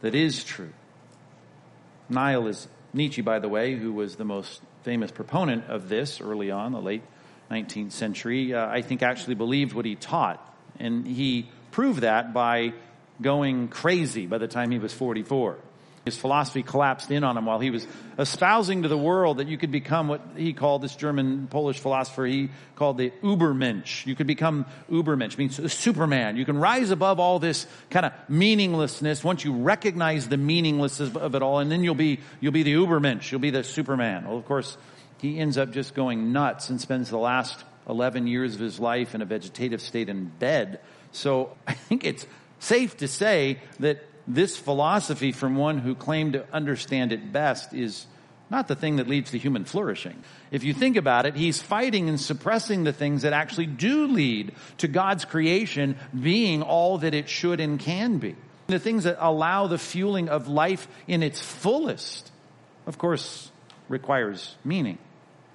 [0.00, 0.72] that is true.
[2.08, 2.70] Nihilism.
[2.92, 6.80] Nietzsche, by the way, who was the most famous proponent of this early on, the
[6.80, 7.02] late
[7.50, 10.42] 19th century, uh, I think actually believed what he taught.
[10.78, 12.72] And he proved that by
[13.20, 15.58] going crazy by the time he was 44.
[16.06, 17.84] His philosophy collapsed in on him while he was
[18.16, 22.24] espousing to the world that you could become what he called this German Polish philosopher,
[22.24, 24.06] he called the Ubermensch.
[24.06, 26.36] You could become Ubermensch, means Superman.
[26.36, 31.34] You can rise above all this kind of meaninglessness once you recognize the meaninglessness of
[31.34, 33.32] it all, and then you'll be, you'll be the Ubermensch.
[33.32, 34.28] You'll be the Superman.
[34.28, 34.78] Well, of course,
[35.18, 39.16] he ends up just going nuts and spends the last 11 years of his life
[39.16, 40.78] in a vegetative state in bed.
[41.10, 42.28] So I think it's
[42.60, 48.06] safe to say that this philosophy from one who claimed to understand it best is
[48.50, 50.22] not the thing that leads to human flourishing.
[50.50, 54.52] If you think about it, he's fighting and suppressing the things that actually do lead
[54.78, 58.36] to God's creation being all that it should and can be.
[58.68, 62.30] The things that allow the fueling of life in its fullest,
[62.86, 63.50] of course,
[63.88, 64.98] requires meaning.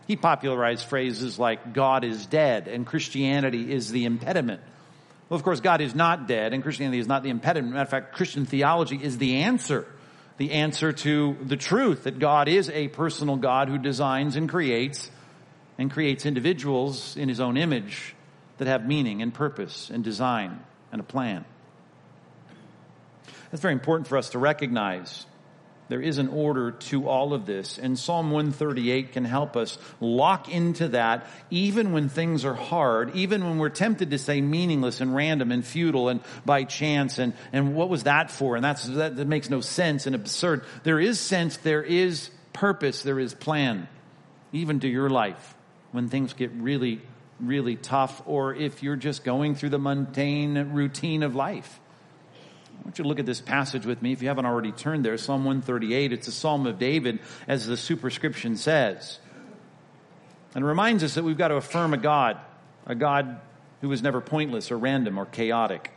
[0.08, 4.62] He popularized phrases like God is dead and Christianity is the impediment.
[5.31, 7.74] Well, of course, God is not dead, and Christianity is not the impediment.
[7.74, 9.88] Matter of fact, Christian theology is the answer.
[10.36, 15.09] The answer to the truth that God is a personal God who designs and creates
[15.78, 18.14] and creates individuals in his own image
[18.58, 20.59] that have meaning and purpose and design
[20.91, 21.46] and a plan.
[23.52, 25.25] That's very important for us to recognize
[25.91, 27.78] there is an order to all of this.
[27.78, 33.44] And Psalm 138 can help us lock into that even when things are hard, even
[33.44, 37.75] when we're tempted to say meaningless and random and futile and by chance and, and
[37.75, 38.56] what was that for?
[38.56, 40.63] And that's, that, that makes no sense and absurd.
[40.84, 43.90] There is sense, there is purpose, there is plan,
[44.53, 45.56] even to your life
[45.91, 47.02] when things get really,
[47.41, 51.81] really tough or if you're just going through the mundane routine of life.
[52.81, 55.06] I want you to look at this passage with me if you haven't already turned
[55.06, 55.16] there.
[55.18, 56.14] Psalm 138.
[56.14, 59.19] It's a psalm of David, as the superscription says.
[60.56, 62.38] And it reminds us that we've got to affirm a God,
[62.88, 63.40] a God
[63.81, 65.91] who is never pointless or random or chaotic.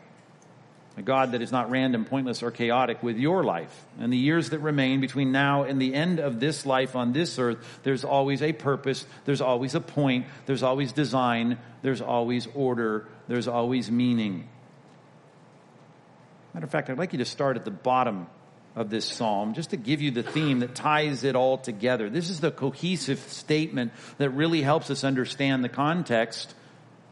[0.96, 3.86] A God that is not random, pointless, or chaotic with your life.
[3.98, 7.38] And the years that remain between now and the end of this life on this
[7.38, 13.08] earth, there's always a purpose, there's always a point, there's always design, there's always order,
[13.26, 14.48] there's always meaning.
[16.54, 18.28] Matter of fact, I'd like you to start at the bottom
[18.76, 22.08] of this psalm just to give you the theme that ties it all together.
[22.08, 26.54] This is the cohesive statement that really helps us understand the context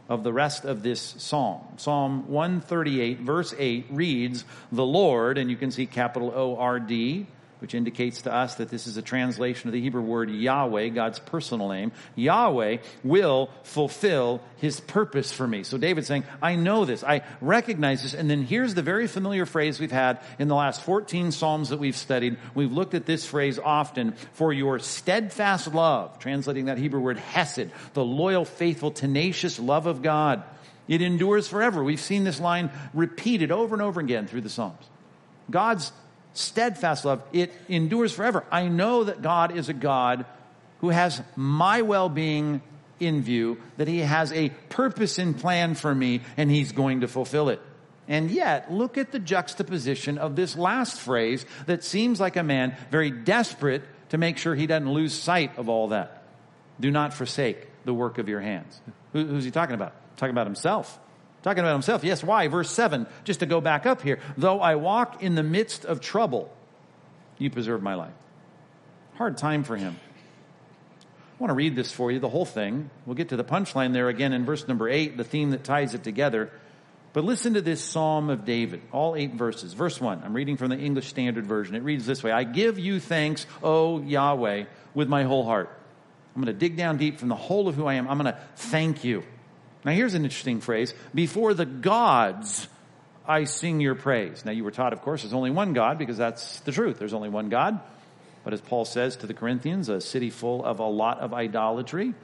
[0.09, 1.61] of the rest of this psalm.
[1.77, 7.27] Psalm 138 verse 8 reads, the Lord, and you can see capital O-R-D,
[7.63, 11.21] which indicates to us that this is a translation of the Hebrew word Yahweh, God's
[11.21, 11.93] personal name.
[12.17, 15.63] Yahweh will fulfill his purpose for me.
[15.63, 17.05] So David's saying, I know this.
[17.05, 18.15] I recognize this.
[18.15, 21.79] And then here's the very familiar phrase we've had in the last 14 Psalms that
[21.79, 22.37] we've studied.
[22.55, 27.71] We've looked at this phrase often for your steadfast love, translating that Hebrew word hesed,
[27.95, 30.43] the loyal, faithful, tenacious love of God.
[30.89, 31.85] It endures forever.
[31.85, 34.85] We've seen this line repeated over and over again through the Psalms.
[35.49, 35.93] God's
[36.35, 38.45] steadfast love, it endures forever.
[38.51, 40.25] I know that God is a God
[40.81, 42.63] who has my well-being
[42.99, 47.09] in view, that he has a purpose and plan for me, and he's going to
[47.09, 47.61] fulfill it.
[48.09, 52.77] And yet, look at the juxtaposition of this last phrase that seems like a man
[52.91, 56.25] very desperate to make sure he doesn't lose sight of all that.
[56.81, 58.81] Do not forsake the work of your hands.
[59.13, 59.95] Who, who's he talking about?
[60.17, 60.99] Talking about himself.
[61.43, 62.05] Talking about himself.
[62.05, 62.49] Yes, why?
[62.49, 64.21] Verse 7, just to go back up here.
[64.37, 66.55] Though I walk in the midst of trouble,
[67.39, 68.15] you preserve my life.
[69.15, 69.99] Hard time for him.
[71.01, 72.91] I want to read this for you, the whole thing.
[73.05, 75.95] We'll get to the punchline there again in verse number 8, the theme that ties
[75.95, 76.51] it together.
[77.13, 79.75] But listen to this Psalm of David, all eight verses.
[79.75, 81.75] Verse 1, I'm reading from the English Standard Version.
[81.75, 85.69] It reads this way I give you thanks, O Yahweh, with my whole heart.
[86.35, 88.09] I'm going to dig down deep from the whole of who I am.
[88.09, 89.25] I'm going to thank you.
[89.85, 92.69] Now, here's an interesting phrase Before the gods,
[93.27, 94.45] I sing your praise.
[94.45, 96.99] Now, you were taught, of course, there's only one God because that's the truth.
[96.99, 97.81] There's only one God.
[98.45, 102.15] But as Paul says to the Corinthians, a city full of a lot of idolatry.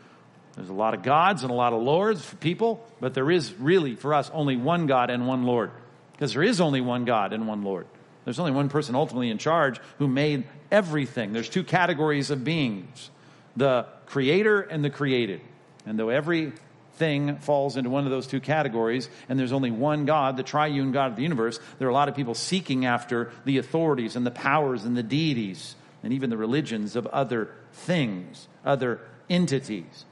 [0.57, 3.55] There's a lot of gods and a lot of lords for people, but there is
[3.55, 5.71] really for us only one God and one Lord.
[6.13, 7.87] Because there is only one God and one Lord.
[8.25, 11.33] There's only one person ultimately in charge who made everything.
[11.33, 13.11] There's two categories of beings
[13.57, 15.41] the creator and the created.
[15.87, 16.53] And though every
[16.99, 20.93] thing falls into one of those two categories, and there's only one God, the triune
[20.93, 24.27] God of the universe, there are a lot of people seeking after the authorities and
[24.27, 29.01] the powers and the deities and even the religions of other things, other
[29.31, 30.05] entities.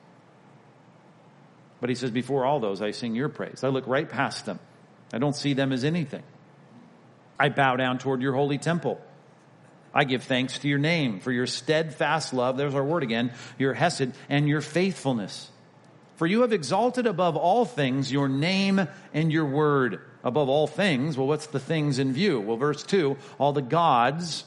[1.81, 3.63] But he says, Before all those, I sing your praise.
[3.63, 4.59] I look right past them.
[5.13, 6.23] I don't see them as anything.
[7.39, 9.01] I bow down toward your holy temple.
[9.95, 12.57] I give thanks to your name for your steadfast love.
[12.57, 15.51] There's our word again, your hesed and your faithfulness.
[16.17, 20.01] For you have exalted above all things your name and your word.
[20.25, 22.41] Above all things, well, what's the things in view?
[22.41, 24.45] Well, verse 2 all the gods,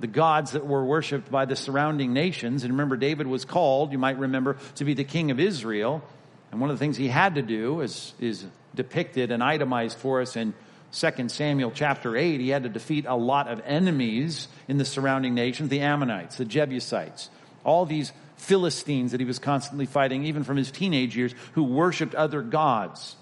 [0.00, 2.64] the gods that were worshiped by the surrounding nations.
[2.64, 6.02] And remember, David was called, you might remember, to be the king of Israel.
[6.50, 8.44] And one of the things he had to do is, is
[8.74, 10.54] depicted and itemized for us in
[10.92, 12.40] 2 Samuel chapter 8.
[12.40, 16.44] He had to defeat a lot of enemies in the surrounding nations the Ammonites, the
[16.44, 17.30] Jebusites,
[17.64, 18.12] all these
[18.44, 23.16] Philistines that he was constantly fighting, even from his teenage years, who worshiped other gods.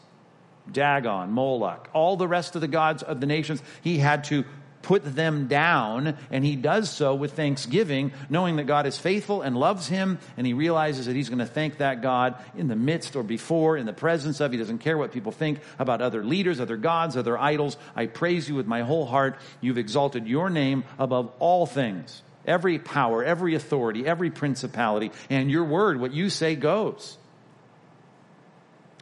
[0.70, 4.44] Dagon, Moloch, all the rest of the gods of the nations, he had to
[4.82, 9.56] put them down, and he does so with thanksgiving, knowing that God is faithful and
[9.56, 13.14] loves him, and he realizes that he's going to thank that God in the midst
[13.14, 14.50] or before, in the presence of.
[14.50, 17.76] He doesn't care what people think about other leaders, other gods, other idols.
[17.94, 19.36] I praise you with my whole heart.
[19.60, 25.64] You've exalted your name above all things every power, every authority, every principality, and your
[25.64, 27.16] word, what you say goes.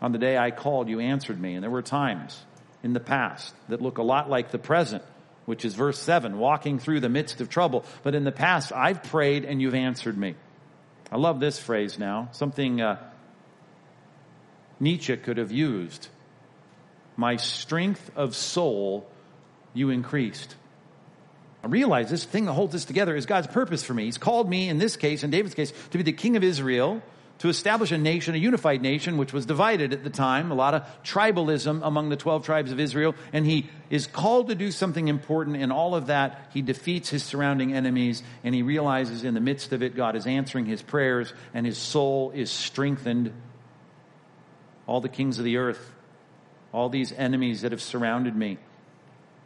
[0.00, 2.38] On the day I called, you answered me, and there were times
[2.82, 5.02] in the past that look a lot like the present,
[5.44, 7.84] which is verse 7, walking through the midst of trouble.
[8.02, 10.34] But in the past, I've prayed and you've answered me.
[11.12, 12.98] I love this phrase now, something uh,
[14.78, 16.08] Nietzsche could have used.
[17.16, 19.10] My strength of soul
[19.74, 20.56] you increased.
[21.62, 24.06] I realize this thing that holds this together is God's purpose for me.
[24.06, 27.02] He's called me, in this case, in David's case, to be the king of Israel,
[27.40, 30.74] to establish a nation, a unified nation, which was divided at the time, a lot
[30.74, 35.08] of tribalism among the 12 tribes of Israel, and he is called to do something
[35.08, 35.56] important.
[35.56, 39.72] In all of that, he defeats his surrounding enemies, and he realizes in the midst
[39.72, 43.32] of it, God is answering his prayers, and his soul is strengthened.
[44.86, 45.92] All the kings of the earth,
[46.72, 48.58] all these enemies that have surrounded me,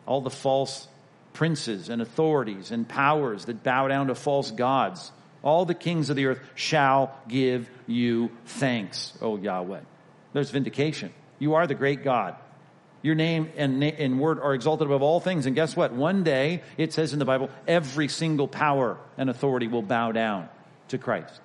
[0.06, 0.88] all the false
[1.34, 5.12] princes and authorities and powers that bow down to false gods.
[5.42, 9.80] All the kings of the earth shall give you thanks, O Yahweh.
[10.32, 11.12] There's vindication.
[11.38, 12.36] You are the great God.
[13.02, 15.44] Your name and, and word are exalted above all things.
[15.44, 15.92] And guess what?
[15.92, 20.48] One day, it says in the Bible, every single power and authority will bow down
[20.88, 21.38] to Christ.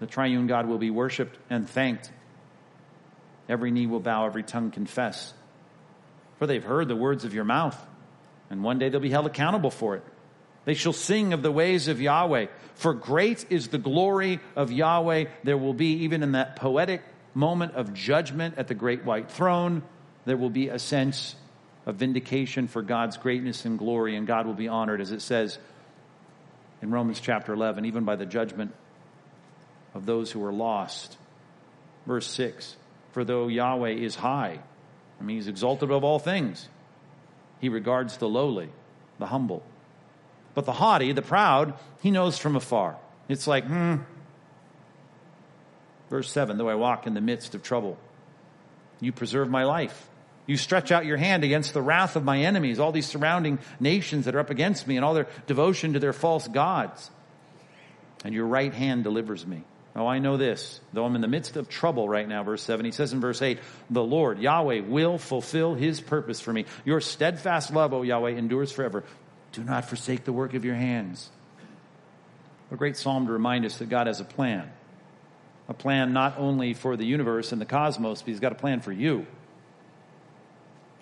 [0.00, 2.10] The triune God will be worshiped and thanked.
[3.48, 5.34] Every knee will bow, every tongue confess.
[6.38, 7.78] For they've heard the words of your mouth
[8.54, 10.04] and one day they'll be held accountable for it.
[10.64, 12.46] They shall sing of the ways of Yahweh.
[12.76, 15.24] For great is the glory of Yahweh.
[15.42, 17.02] There will be, even in that poetic
[17.34, 19.82] moment of judgment at the great white throne,
[20.24, 21.34] there will be a sense
[21.84, 25.58] of vindication for God's greatness and glory, and God will be honored, as it says
[26.80, 28.72] in Romans chapter 11, even by the judgment
[29.94, 31.18] of those who are lost.
[32.06, 32.76] Verse 6
[33.10, 34.60] For though Yahweh is high,
[35.20, 36.68] I mean, he's exalted above all things.
[37.60, 38.68] He regards the lowly,
[39.18, 39.62] the humble.
[40.54, 42.96] But the haughty, the proud, he knows from afar.
[43.28, 43.96] It's like, hmm.
[46.10, 47.98] Verse 7 Though I walk in the midst of trouble,
[49.00, 50.08] you preserve my life.
[50.46, 54.26] You stretch out your hand against the wrath of my enemies, all these surrounding nations
[54.26, 57.10] that are up against me, and all their devotion to their false gods.
[58.24, 59.64] and your right hand delivers me.
[59.96, 60.80] Oh, I know this.
[60.92, 63.40] Though I'm in the midst of trouble right now, verse 7, he says in verse
[63.40, 63.60] 8,
[63.90, 66.64] the Lord, Yahweh, will fulfill his purpose for me.
[66.84, 69.04] Your steadfast love, O Yahweh, endures forever.
[69.52, 71.30] Do not forsake the work of your hands.
[72.72, 74.68] A great psalm to remind us that God has a plan.
[75.68, 78.80] A plan not only for the universe and the cosmos, but he's got a plan
[78.80, 79.26] for you.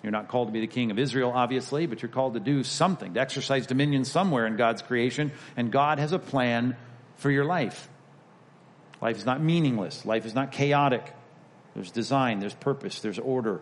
[0.03, 2.63] You're not called to be the king of Israel, obviously, but you're called to do
[2.63, 6.75] something, to exercise dominion somewhere in God's creation, and God has a plan
[7.15, 7.89] for your life.
[9.03, 10.05] Life is not meaningless.
[10.05, 11.13] Life is not chaotic.
[11.75, 13.59] There's design, there's purpose, there's order.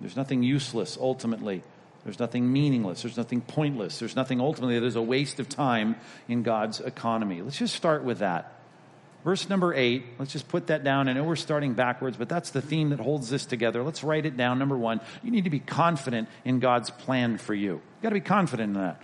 [0.00, 1.62] There's nothing useless ultimately.
[2.04, 3.02] There's nothing meaningless.
[3.02, 3.98] There's nothing pointless.
[3.98, 5.96] There's nothing ultimately that is a waste of time
[6.26, 7.42] in God's economy.
[7.42, 8.50] Let's just start with that.
[9.24, 11.10] Verse number eight, let's just put that down.
[11.10, 13.82] I know we're starting backwards, but that's the theme that holds this together.
[13.82, 14.58] Let's write it down.
[14.58, 17.72] Number one, you need to be confident in God's plan for you.
[17.72, 19.02] You gotta be confident in that.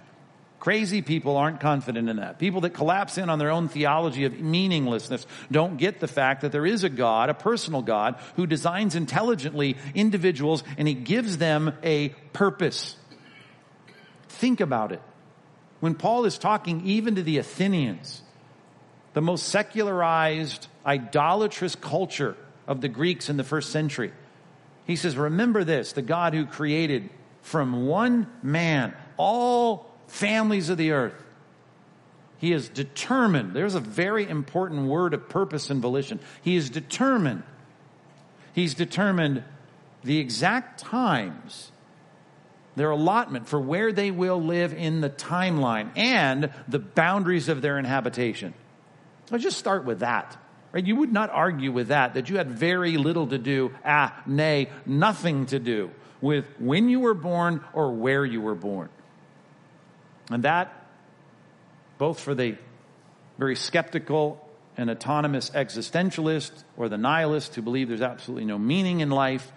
[0.64, 2.38] Crazy people aren't confident in that.
[2.38, 6.52] People that collapse in on their own theology of meaninglessness don't get the fact that
[6.52, 11.74] there is a God, a personal God, who designs intelligently individuals and he gives them
[11.82, 12.96] a purpose.
[14.30, 15.02] Think about it.
[15.80, 18.22] When Paul is talking even to the Athenians,
[19.12, 24.12] the most secularized, idolatrous culture of the Greeks in the first century.
[24.86, 27.10] He says, Remember this the God who created
[27.42, 31.20] from one man all families of the earth.
[32.38, 33.52] He is determined.
[33.52, 36.20] There's a very important word of purpose and volition.
[36.42, 37.42] He is determined.
[38.52, 39.42] He's determined
[40.04, 41.72] the exact times,
[42.76, 47.78] their allotment for where they will live in the timeline, and the boundaries of their
[47.78, 48.54] inhabitation.
[49.30, 50.36] Let's just start with that.
[50.70, 50.84] Right?
[50.84, 54.68] You would not argue with that, that you had very little to do, ah, nay,
[54.86, 55.90] nothing to do
[56.20, 58.90] with when you were born or where you were born.
[60.30, 60.72] And that,
[61.98, 62.56] both for the
[63.38, 64.40] very skeptical
[64.76, 69.52] and autonomous existentialist or the nihilist who believe there's absolutely no meaning in life,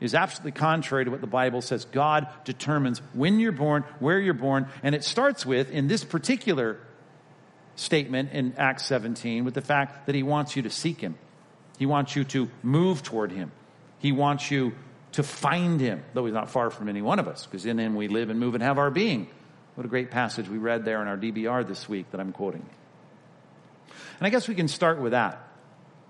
[0.00, 1.84] is absolutely contrary to what the Bible says.
[1.86, 6.78] God determines when you're born, where you're born, and it starts with, in this particular
[7.74, 11.16] statement in Acts 17 with the fact that he wants you to seek him.
[11.78, 13.52] He wants you to move toward him.
[13.98, 14.74] He wants you
[15.12, 17.94] to find him, though he's not far from any one of us, because in him
[17.94, 19.28] we live and move and have our being.
[19.78, 22.68] What a great passage we read there in our DBR this week that I'm quoting.
[24.18, 25.34] And I guess we can start with that.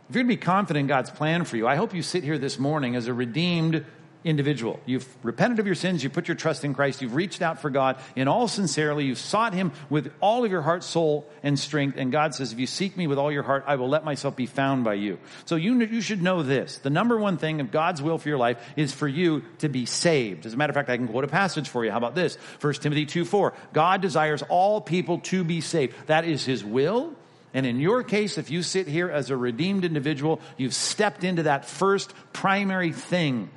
[0.08, 2.24] If you're going to be confident in God's plan for you, I hope you sit
[2.24, 3.84] here this morning as a redeemed
[4.24, 4.80] individual.
[4.84, 7.70] You've repented of your sins, you've put your trust in Christ, you've reached out for
[7.70, 11.96] God in all sincerely, you've sought Him with all of your heart, soul, and strength,
[11.96, 14.34] and God says, if you seek me with all your heart, I will let myself
[14.36, 15.18] be found by you.
[15.44, 16.78] So you, you should know this.
[16.78, 19.86] The number one thing of God's will for your life is for you to be
[19.86, 20.46] saved.
[20.46, 21.90] As a matter of fact, I can quote a passage for you.
[21.90, 22.36] How about this?
[22.60, 23.52] 1 Timothy 2 4.
[23.72, 25.94] God desires all people to be saved.
[26.06, 27.14] That is His will.
[27.54, 31.44] And in your case, if you sit here as a redeemed individual, you've stepped into
[31.44, 33.48] that first primary thing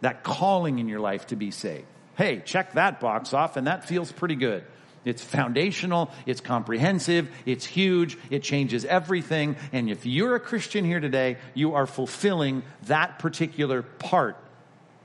[0.00, 1.86] that calling in your life to be saved.
[2.16, 4.64] Hey, check that box off and that feels pretty good.
[5.04, 9.56] It's foundational, it's comprehensive, it's huge, it changes everything.
[9.72, 14.36] And if you're a Christian here today, you are fulfilling that particular part,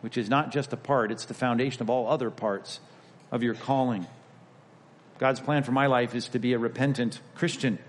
[0.02, 2.82] which is not just a part, it's the foundation of all other parts
[3.32, 4.06] of your calling.
[5.18, 7.80] God's plan for my life is to be a repentant Christian.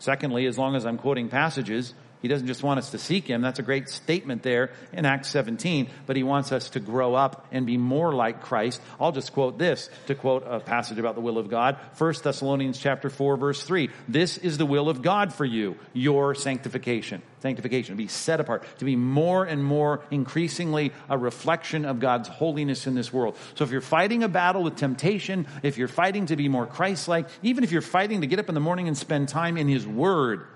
[0.00, 3.40] Secondly, as long as I'm quoting passages, he doesn't just want us to seek Him.
[3.40, 7.46] That's a great statement there in Acts 17, but He wants us to grow up
[7.50, 8.80] and be more like Christ.
[9.00, 11.78] I'll just quote this to quote a passage about the will of God.
[11.96, 13.90] 1 Thessalonians chapter 4 verse 3.
[14.06, 17.22] This is the will of God for you, your sanctification.
[17.40, 22.28] Sanctification, to be set apart, to be more and more increasingly a reflection of God's
[22.28, 23.34] holiness in this world.
[23.54, 27.28] So if you're fighting a battle with temptation, if you're fighting to be more Christ-like,
[27.42, 29.86] even if you're fighting to get up in the morning and spend time in His
[29.86, 30.46] Word,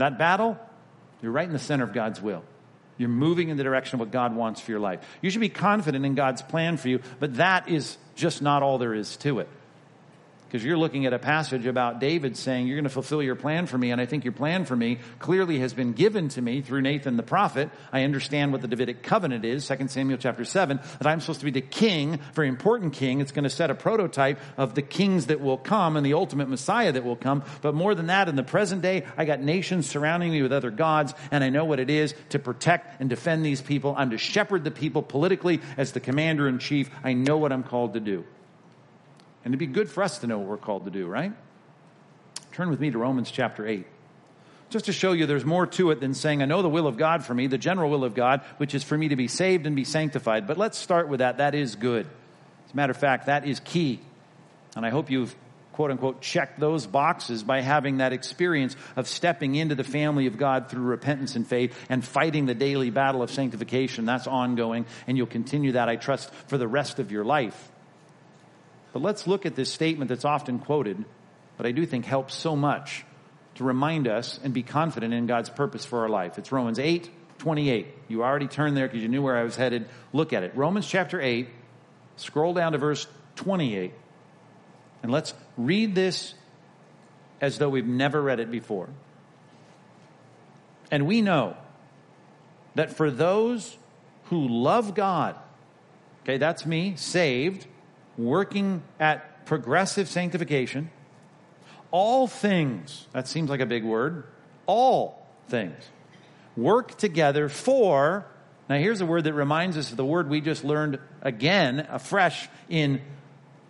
[0.00, 0.58] that battle,
[1.22, 2.42] you're right in the center of God's will.
[2.98, 5.00] You're moving in the direction of what God wants for your life.
[5.22, 8.76] You should be confident in God's plan for you, but that is just not all
[8.76, 9.48] there is to it.
[10.50, 13.66] Because you're looking at a passage about David saying, You're going to fulfill your plan
[13.66, 16.60] for me, and I think your plan for me clearly has been given to me
[16.60, 17.70] through Nathan the prophet.
[17.92, 21.44] I understand what the Davidic covenant is, 2 Samuel chapter 7, that I'm supposed to
[21.44, 23.20] be the king, very important king.
[23.20, 26.48] It's going to set a prototype of the kings that will come and the ultimate
[26.48, 27.44] Messiah that will come.
[27.62, 30.72] But more than that, in the present day, I got nations surrounding me with other
[30.72, 33.94] gods, and I know what it is to protect and defend these people.
[33.96, 36.90] I'm to shepherd the people politically as the commander in chief.
[37.04, 38.24] I know what I'm called to do.
[39.44, 41.32] And it'd be good for us to know what we're called to do, right?
[42.52, 43.86] Turn with me to Romans chapter 8.
[44.68, 46.96] Just to show you there's more to it than saying, I know the will of
[46.96, 49.66] God for me, the general will of God, which is for me to be saved
[49.66, 50.46] and be sanctified.
[50.46, 51.38] But let's start with that.
[51.38, 52.06] That is good.
[52.66, 54.00] As a matter of fact, that is key.
[54.76, 55.34] And I hope you've
[55.72, 60.36] quote unquote check those boxes by having that experience of stepping into the family of
[60.36, 64.04] God through repentance and faith and fighting the daily battle of sanctification.
[64.04, 67.72] That's ongoing and you'll continue that, I trust, for the rest of your life.
[68.92, 71.04] But let's look at this statement that's often quoted,
[71.56, 73.04] but I do think helps so much
[73.56, 76.38] to remind us and be confident in God's purpose for our life.
[76.38, 77.86] It's Romans 8, 28.
[78.08, 79.88] You already turned there because you knew where I was headed.
[80.12, 80.54] Look at it.
[80.56, 81.48] Romans chapter 8,
[82.16, 83.06] scroll down to verse
[83.36, 83.92] 28.
[85.02, 86.34] And let's read this
[87.40, 88.88] as though we've never read it before.
[90.90, 91.56] And we know
[92.74, 93.76] that for those
[94.24, 95.36] who love God,
[96.22, 97.66] okay, that's me, saved,
[98.24, 100.90] working at progressive sanctification,
[101.90, 104.24] all things, that seems like a big word,
[104.66, 105.82] all things
[106.56, 108.26] work together for,
[108.68, 112.48] now here's a word that reminds us of the word we just learned again, afresh
[112.68, 113.00] in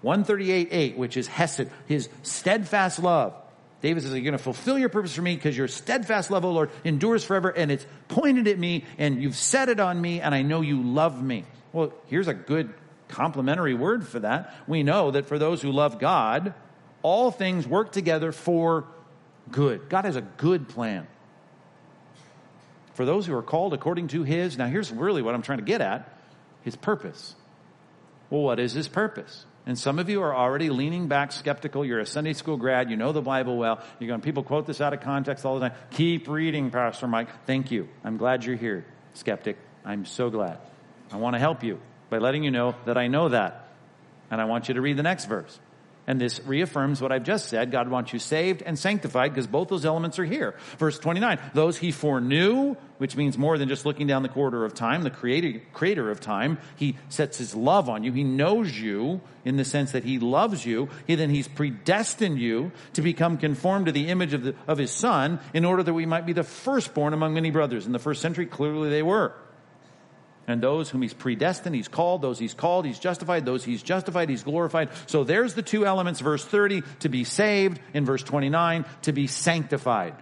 [0.05, 3.35] 138.8, which is Hesed, his steadfast love.
[3.83, 6.53] David says, You're going to fulfill your purpose for me because your steadfast love, O
[6.53, 10.35] Lord, endures forever and it's pointed at me and you've set it on me and
[10.35, 11.45] I know you love me.
[11.73, 12.75] Well, here's a good
[13.11, 14.55] complementary word for that.
[14.67, 16.55] We know that for those who love God,
[17.03, 18.87] all things work together for
[19.51, 19.89] good.
[19.89, 21.07] God has a good plan.
[22.95, 25.65] For those who are called according to his, now here's really what I'm trying to
[25.65, 26.09] get at
[26.63, 27.35] his purpose.
[28.29, 29.47] Well, what is his purpose?
[29.67, 31.85] And some of you are already leaning back skeptical.
[31.85, 32.91] You're a Sunday school grad.
[32.91, 33.83] You know the Bible well.
[33.99, 35.79] You're going, people quote this out of context all the time.
[35.91, 37.29] Keep reading, Pastor Mike.
[37.47, 37.89] Thank you.
[38.05, 39.57] I'm glad you're here, skeptic.
[39.85, 40.59] I'm so glad.
[41.13, 43.69] I want to help you by letting you know that I know that.
[44.31, 45.59] And I want you to read the next verse.
[46.07, 47.71] And this reaffirms what I've just said.
[47.71, 50.57] God wants you saved and sanctified because both those elements are here.
[50.79, 54.75] Verse 29, those he foreknew, which means more than just looking down the corridor of
[54.75, 56.59] time, the creator, creator of time.
[56.75, 58.13] He sets his love on you.
[58.13, 60.89] He knows you in the sense that he loves you.
[61.07, 64.91] He, then he's predestined you to become conformed to the image of, the, of his
[64.91, 67.87] son in order that we might be the firstborn among many brothers.
[67.87, 69.33] In the first century, clearly they were.
[70.51, 72.23] And those whom he's predestined, he's called.
[72.23, 73.47] Those he's called, he's justified.
[73.47, 74.89] Those he's justified, he's glorified.
[75.07, 77.81] So there's the two elements, verse 30, to be saved.
[77.95, 80.15] In verse 29, to be sanctified.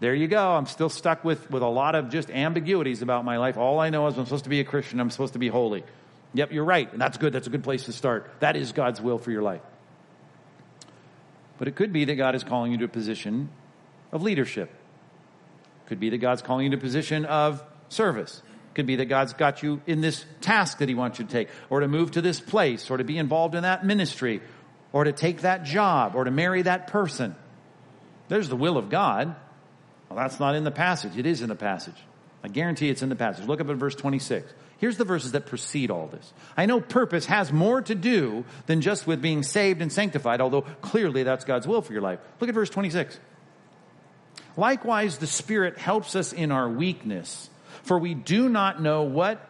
[0.00, 0.52] There you go.
[0.52, 3.56] I'm still stuck with, with a lot of just ambiguities about my life.
[3.56, 4.98] All I know is I'm supposed to be a Christian.
[4.98, 5.84] I'm supposed to be holy.
[6.32, 6.90] Yep, you're right.
[6.90, 7.32] And that's good.
[7.32, 8.30] That's a good place to start.
[8.40, 9.62] That is God's will for your life.
[11.58, 13.50] But it could be that God is calling you to a position
[14.10, 14.70] of leadership.
[15.86, 18.42] Could be that God's calling you to a position of service.
[18.74, 21.48] Could be that God's got you in this task that He wants you to take,
[21.70, 24.42] or to move to this place, or to be involved in that ministry,
[24.92, 27.36] or to take that job, or to marry that person.
[28.28, 29.34] There's the will of God.
[30.08, 31.16] Well, that's not in the passage.
[31.16, 31.96] It is in the passage.
[32.42, 33.46] I guarantee it's in the passage.
[33.46, 34.52] Look up at verse 26.
[34.78, 36.32] Here's the verses that precede all this.
[36.56, 40.62] I know purpose has more to do than just with being saved and sanctified, although
[40.62, 42.18] clearly that's God's will for your life.
[42.40, 43.18] Look at verse 26.
[44.56, 47.48] Likewise, the Spirit helps us in our weakness
[47.84, 49.40] for we do not know what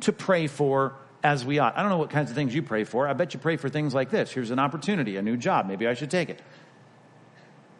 [0.00, 1.76] to pray for as we ought.
[1.76, 3.08] I don't know what kinds of things you pray for.
[3.08, 4.30] I bet you pray for things like this.
[4.30, 5.66] Here's an opportunity, a new job.
[5.66, 6.40] Maybe I should take it.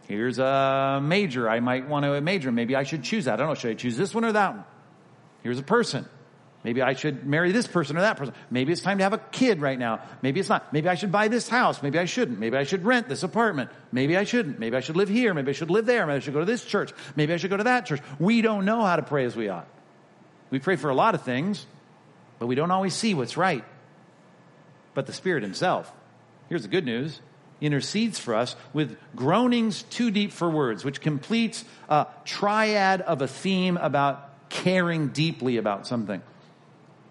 [0.08, 1.48] Here's a major.
[1.48, 2.50] I might want to major.
[2.50, 3.34] Maybe I should choose that.
[3.34, 3.54] I don't know.
[3.54, 4.64] Should I choose this one or that one?
[5.42, 6.08] Here's a person.
[6.64, 8.34] Maybe I should marry this person or that person.
[8.50, 10.00] Maybe it's time to have a kid right now.
[10.22, 10.72] Maybe it's not.
[10.72, 11.82] Maybe I should buy this house.
[11.82, 12.40] Maybe I shouldn't.
[12.40, 13.70] Maybe I should rent this apartment.
[13.92, 14.58] Maybe I shouldn't.
[14.58, 15.34] Maybe I should live here.
[15.34, 16.06] Maybe I should live there.
[16.06, 16.92] Maybe I should go to this church.
[17.14, 18.00] Maybe I should go to that church.
[18.18, 19.68] We don't know how to pray as we ought.
[20.50, 21.66] We pray for a lot of things,
[22.38, 23.64] but we don't always see what's right.
[24.94, 25.92] But the Spirit Himself,
[26.48, 27.20] here's the good news,
[27.60, 33.28] intercedes for us with groanings too deep for words, which completes a triad of a
[33.28, 36.22] theme about caring deeply about something.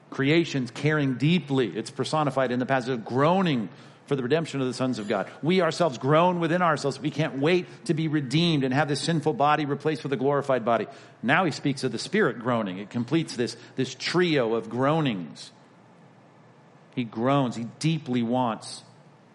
[0.09, 1.67] Creation's caring deeply.
[1.67, 3.69] It's personified in the passage of groaning
[4.07, 5.29] for the redemption of the sons of God.
[5.43, 6.99] We ourselves groan within ourselves.
[6.99, 10.65] We can't wait to be redeemed and have this sinful body replaced with a glorified
[10.65, 10.87] body.
[11.21, 12.79] Now he speaks of the spirit groaning.
[12.79, 15.51] It completes this, this trio of groanings.
[16.95, 17.55] He groans.
[17.55, 18.83] He deeply wants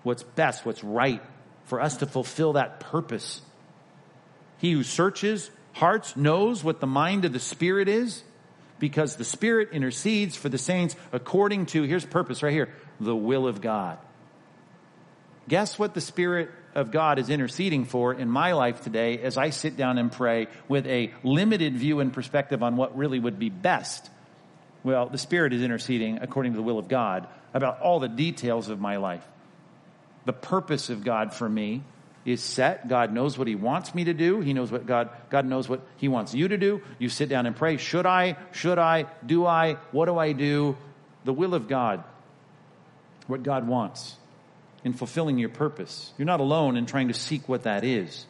[0.02, 1.22] what's best, what's right
[1.64, 3.42] for us to fulfill that purpose.
[4.58, 8.22] He who searches hearts knows what the mind of the spirit is
[8.78, 13.46] because the spirit intercedes for the saints according to, here's purpose right here, the will
[13.46, 13.98] of God.
[15.48, 19.50] Guess what the Spirit of God is interceding for in my life today as I
[19.50, 23.50] sit down and pray with a limited view and perspective on what really would be
[23.50, 24.08] best?
[24.84, 28.68] Well, the Spirit is interceding according to the will of God about all the details
[28.68, 29.24] of my life.
[30.24, 31.82] The purpose of God for me
[32.24, 32.88] is set.
[32.88, 34.40] God knows what He wants me to do.
[34.40, 36.80] He knows what God, God knows what He wants you to do.
[37.00, 37.76] You sit down and pray.
[37.76, 38.36] Should I?
[38.52, 39.06] Should I?
[39.26, 39.74] Do I?
[39.90, 40.76] What do I do?
[41.24, 42.04] The will of God.
[43.26, 44.16] What God wants
[44.84, 46.12] in fulfilling your purpose.
[46.18, 48.26] You're not alone in trying to seek what that is.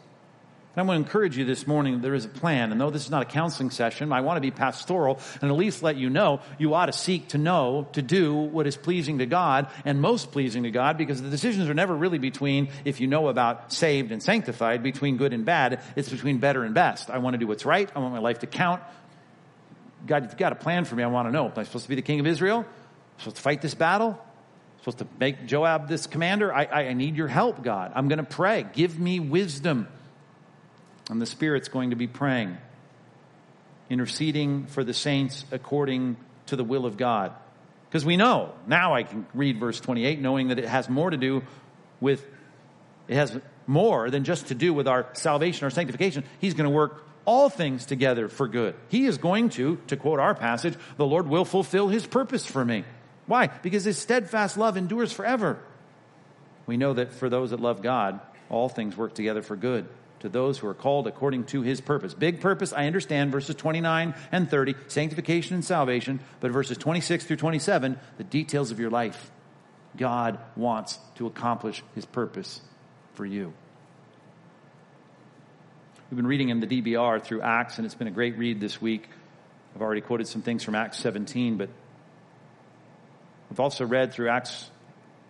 [0.75, 2.73] And I want to encourage you this morning there is a plan.
[2.73, 5.57] And though this is not a counseling session, I want to be pastoral and at
[5.57, 9.19] least let you know you ought to seek to know, to do what is pleasing
[9.19, 13.01] to God and most pleasing to God because the decisions are never really between, if
[13.01, 15.83] you know about saved and sanctified, between good and bad.
[15.95, 17.11] It's between better and best.
[17.11, 17.91] I want to do what's right.
[17.95, 18.83] I want my life to count.
[20.07, 21.03] God, you've got a plan for me.
[21.03, 21.47] I want to know.
[21.47, 22.61] Am I supposed to be the king of Israel?
[22.61, 24.19] I'm supposed to fight this battle?
[24.83, 26.53] Supposed to make Joab this commander?
[26.53, 27.93] I, I, I need your help, God.
[27.95, 28.67] I'm going to pray.
[28.73, 29.87] Give me wisdom.
[31.09, 32.59] And the Spirit's going to be praying,
[33.89, 36.17] interceding for the saints according
[36.47, 37.33] to the will of God.
[37.89, 41.17] Because we know, now I can read verse 28, knowing that it has more to
[41.17, 41.43] do
[42.01, 42.27] with,
[43.07, 46.25] it has more than just to do with our salvation, our sanctification.
[46.41, 48.75] He's going to work all things together for good.
[48.89, 52.65] He is going to, to quote our passage, the Lord will fulfill his purpose for
[52.65, 52.85] me.
[53.33, 53.47] Why?
[53.47, 55.59] Because his steadfast love endures forever.
[56.67, 59.89] We know that for those that love God, all things work together for good
[60.21, 62.13] to those who are called according to his purpose.
[62.13, 67.37] Big purpose, I understand, verses 29 and 30, sanctification and salvation, but verses 26 through
[67.37, 69.31] 27, the details of your life.
[69.97, 72.61] God wants to accomplish his purpose
[73.15, 73.55] for you.
[76.11, 78.83] We've been reading in the DBR through Acts, and it's been a great read this
[78.83, 79.09] week.
[79.75, 81.71] I've already quoted some things from Acts 17, but
[83.53, 84.71] we've also read through Acts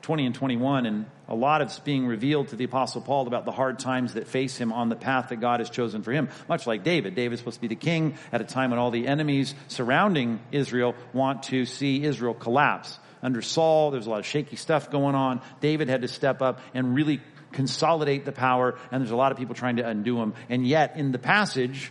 [0.02, 3.50] 20 and 21, and a lot is being revealed to the Apostle Paul about the
[3.50, 6.28] hard times that face him on the path that God has chosen for him.
[6.48, 7.16] Much like David.
[7.16, 10.94] David's supposed to be the king at a time when all the enemies surrounding Israel
[11.12, 12.96] want to see Israel collapse.
[13.24, 15.40] Under Saul, there's a lot of shaky stuff going on.
[15.60, 19.38] David had to step up and really consolidate the power, and there's a lot of
[19.38, 20.34] people trying to undo him.
[20.48, 21.90] And yet, in the passage,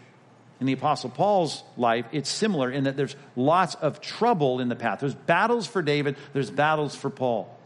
[0.61, 4.75] in the apostle Paul's life, it's similar in that there's lots of trouble in the
[4.75, 4.99] path.
[4.99, 7.57] There's battles for David, there's battles for Paul.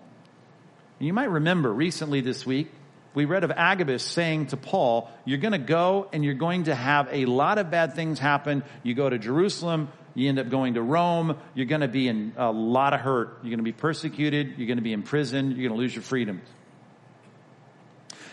[0.99, 2.71] And you might remember recently this week,
[3.13, 6.75] we read of Agabus saying to Paul, You're going to go and you're going to
[6.75, 8.63] have a lot of bad things happen.
[8.81, 12.33] You go to Jerusalem, you end up going to Rome, you're going to be in
[12.37, 13.39] a lot of hurt.
[13.43, 16.03] You're going to be persecuted, you're going to be imprisoned, you're going to lose your
[16.03, 16.47] freedoms.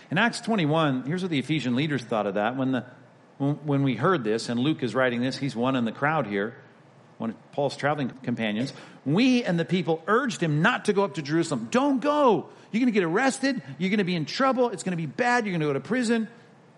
[0.09, 2.55] In Acts 21, here's what the Ephesian leaders thought of that.
[2.55, 2.85] When, the,
[3.51, 6.55] when we heard this, and Luke is writing this, he's one in the crowd here
[7.17, 8.73] one of Paul's traveling companions,
[9.05, 11.69] we and the people urged him not to go up to Jerusalem.
[11.71, 12.49] Don't go.
[12.71, 13.61] You're going to get arrested.
[13.77, 14.69] You're going to be in trouble.
[14.71, 15.45] It's going to be bad.
[15.45, 16.27] You're going to go to prison.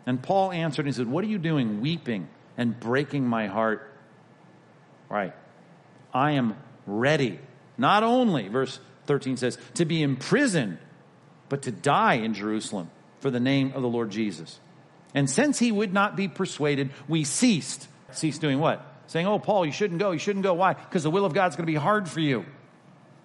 [0.05, 3.91] And Paul answered and he said, What are you doing, weeping and breaking my heart?
[5.09, 5.33] Right.
[6.13, 7.39] I am ready.
[7.77, 10.77] Not only, verse 13 says, to be imprisoned,
[11.49, 14.59] but to die in Jerusalem for the name of the Lord Jesus.
[15.15, 17.87] And since he would not be persuaded, we ceased.
[18.11, 18.85] Ceased doing what?
[19.07, 20.11] saying, Oh, Paul, you shouldn't go.
[20.11, 20.53] You shouldn't go.
[20.53, 20.73] Why?
[20.73, 22.45] Because the will of God's going to be hard for you.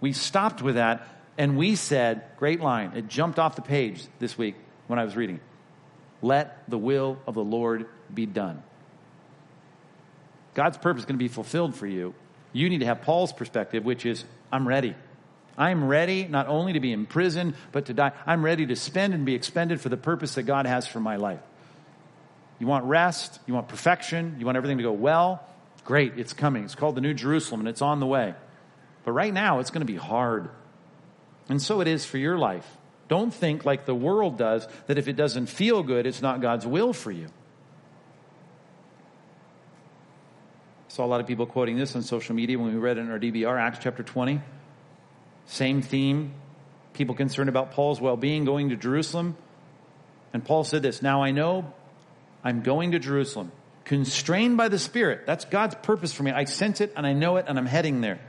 [0.00, 1.06] We stopped with that
[1.38, 2.92] and we said, Great line.
[2.94, 4.54] It jumped off the page this week
[4.86, 5.40] when I was reading.
[6.22, 8.62] Let the will of the Lord be done.
[10.54, 12.14] God's purpose is going to be fulfilled for you.
[12.52, 14.94] You need to have Paul's perspective, which is, I'm ready.
[15.56, 18.12] I'm ready not only to be in prison, but to die.
[18.26, 21.16] I'm ready to spend and be expended for the purpose that God has for my
[21.16, 21.40] life.
[22.60, 25.44] You want rest, you want perfection, you want everything to go well.
[25.84, 26.64] Great, it's coming.
[26.64, 28.34] It's called the New Jerusalem and it's on the way.
[29.04, 30.50] But right now, it's going to be hard.
[31.48, 32.76] And so it is for your life.
[33.08, 36.66] Don't think like the world does that if it doesn't feel good, it's not God's
[36.66, 37.26] will for you.
[40.86, 43.00] I saw a lot of people quoting this on social media when we read it
[43.00, 44.40] in our DBR, Acts chapter 20.
[45.46, 46.34] Same theme.
[46.92, 49.36] People concerned about Paul's well being going to Jerusalem.
[50.32, 51.72] And Paul said this Now I know
[52.42, 53.52] I'm going to Jerusalem
[53.84, 55.26] constrained by the Spirit.
[55.26, 56.30] That's God's purpose for me.
[56.30, 58.20] I sense it and I know it and I'm heading there.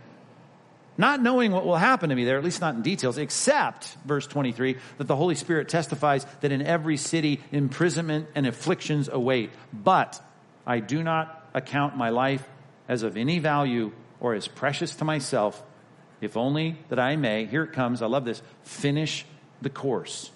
[0.98, 4.28] Not knowing what will happen to me there, at least not in details, except, verse
[4.28, 9.52] 23, that the Holy Spirit testifies that in every city imprisonment and afflictions await.
[9.72, 10.22] But
[10.66, 12.48] I do not account my life
[12.88, 15.62] as of any value or as precious to myself,
[16.20, 19.26] if only that I may, here it comes, I love this, finish
[19.62, 20.32] the course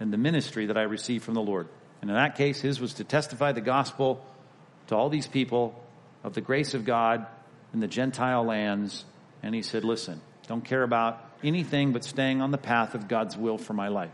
[0.00, 1.68] and the ministry that I receive from the Lord.
[2.06, 4.24] And in that case, his was to testify the gospel
[4.86, 5.74] to all these people
[6.22, 7.26] of the grace of God
[7.74, 9.04] in the Gentile lands.
[9.42, 13.36] And he said, Listen, don't care about anything but staying on the path of God's
[13.36, 14.12] will for my life.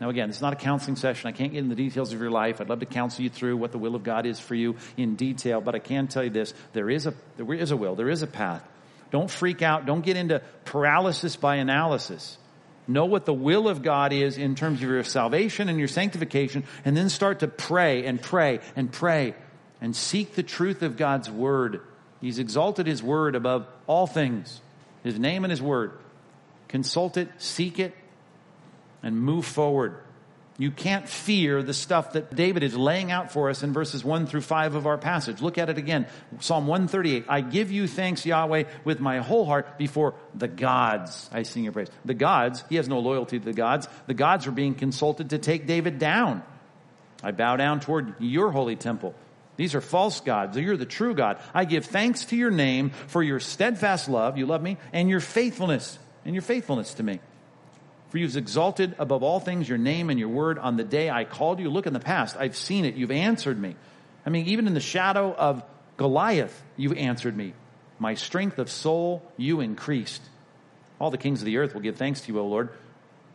[0.00, 1.26] Now, again, it's not a counseling session.
[1.26, 2.60] I can't get into the details of your life.
[2.60, 5.16] I'd love to counsel you through what the will of God is for you in
[5.16, 8.08] detail, but I can tell you this there is a, there is a will, there
[8.08, 8.62] is a path.
[9.10, 9.84] Don't freak out.
[9.84, 12.38] Don't get into paralysis by analysis.
[12.88, 16.64] Know what the will of God is in terms of your salvation and your sanctification,
[16.84, 19.34] and then start to pray and pray and pray
[19.80, 21.80] and seek the truth of God's word.
[22.20, 24.60] He's exalted his word above all things,
[25.02, 25.92] his name and his word.
[26.68, 27.94] Consult it, seek it,
[29.02, 29.98] and move forward.
[30.58, 34.26] You can't fear the stuff that David is laying out for us in verses 1
[34.26, 35.42] through 5 of our passage.
[35.42, 36.06] Look at it again.
[36.40, 37.26] Psalm 138.
[37.28, 41.28] I give you thanks, Yahweh, with my whole heart before the gods.
[41.30, 41.90] I sing your praise.
[42.06, 43.86] The gods, he has no loyalty to the gods.
[44.06, 46.42] The gods are being consulted to take David down.
[47.22, 49.14] I bow down toward your holy temple.
[49.56, 50.56] These are false gods.
[50.56, 51.38] You're the true God.
[51.52, 54.38] I give thanks to your name for your steadfast love.
[54.38, 57.20] You love me and your faithfulness and your faithfulness to me.
[58.10, 61.24] For you've exalted above all things your name and your word on the day I
[61.24, 61.70] called you.
[61.70, 62.36] Look in the past.
[62.38, 62.94] I've seen it.
[62.94, 63.74] You've answered me.
[64.24, 65.62] I mean, even in the shadow of
[65.96, 67.54] Goliath, you've answered me.
[67.98, 70.22] My strength of soul you increased.
[71.00, 72.70] All the kings of the earth will give thanks to you, O Lord,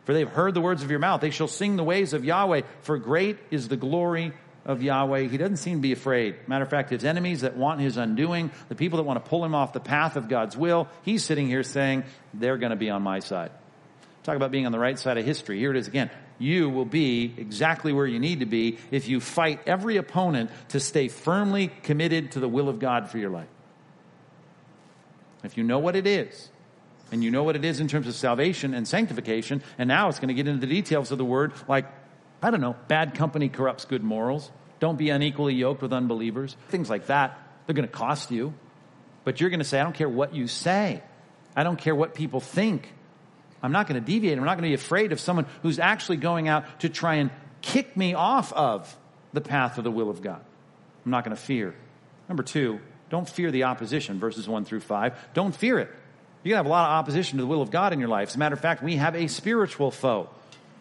[0.04, 1.20] for they've heard the words of your mouth.
[1.20, 4.32] They shall sing the ways of Yahweh, for great is the glory
[4.64, 5.28] of Yahweh.
[5.28, 6.36] He doesn't seem to be afraid.
[6.46, 9.44] Matter of fact, his enemies that want his undoing, the people that want to pull
[9.44, 12.04] him off the path of God's will, he's sitting here saying,
[12.34, 13.50] they're going to be on my side.
[14.24, 15.58] Talk about being on the right side of history.
[15.58, 16.10] Here it is again.
[16.38, 20.80] You will be exactly where you need to be if you fight every opponent to
[20.80, 23.48] stay firmly committed to the will of God for your life.
[25.44, 26.50] If you know what it is,
[27.10, 30.18] and you know what it is in terms of salvation and sanctification, and now it's
[30.18, 31.86] going to get into the details of the word, like,
[32.40, 34.50] I don't know, bad company corrupts good morals.
[34.80, 36.56] Don't be unequally yoked with unbelievers.
[36.70, 37.38] Things like that.
[37.66, 38.54] They're going to cost you.
[39.24, 41.02] But you're going to say, I don't care what you say.
[41.54, 42.88] I don't care what people think.
[43.62, 44.36] I'm not going to deviate.
[44.36, 47.30] I'm not going to be afraid of someone who's actually going out to try and
[47.60, 48.94] kick me off of
[49.32, 50.40] the path of the will of God.
[51.04, 51.74] I'm not going to fear.
[52.28, 55.14] Number two, don't fear the opposition, verses one through five.
[55.34, 55.90] Don't fear it.
[56.42, 58.08] You're going to have a lot of opposition to the will of God in your
[58.08, 58.28] life.
[58.28, 60.28] As a matter of fact, we have a spiritual foe.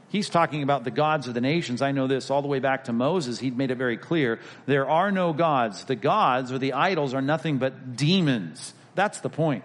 [0.09, 1.81] He's talking about the gods of the nations.
[1.81, 3.39] I know this all the way back to Moses.
[3.39, 4.39] He'd made it very clear.
[4.65, 5.85] There are no gods.
[5.85, 8.73] The gods or the idols are nothing but demons.
[8.95, 9.63] That's the point.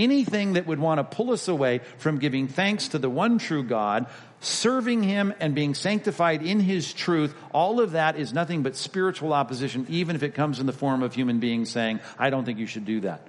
[0.00, 3.62] Anything that would want to pull us away from giving thanks to the one true
[3.62, 4.06] God,
[4.40, 9.34] serving Him and being sanctified in His truth, all of that is nothing but spiritual
[9.34, 12.58] opposition, even if it comes in the form of human beings saying, I don't think
[12.58, 13.20] you should do that.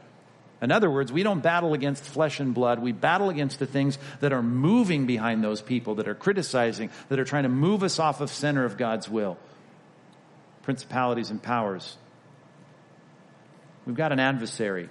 [0.61, 2.79] In other words, we don't battle against flesh and blood.
[2.79, 7.19] We battle against the things that are moving behind those people, that are criticizing, that
[7.19, 9.37] are trying to move us off of center of God's will.
[10.61, 11.97] Principalities and powers.
[13.85, 14.87] We've got an adversary,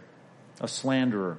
[0.61, 1.39] a slanderer,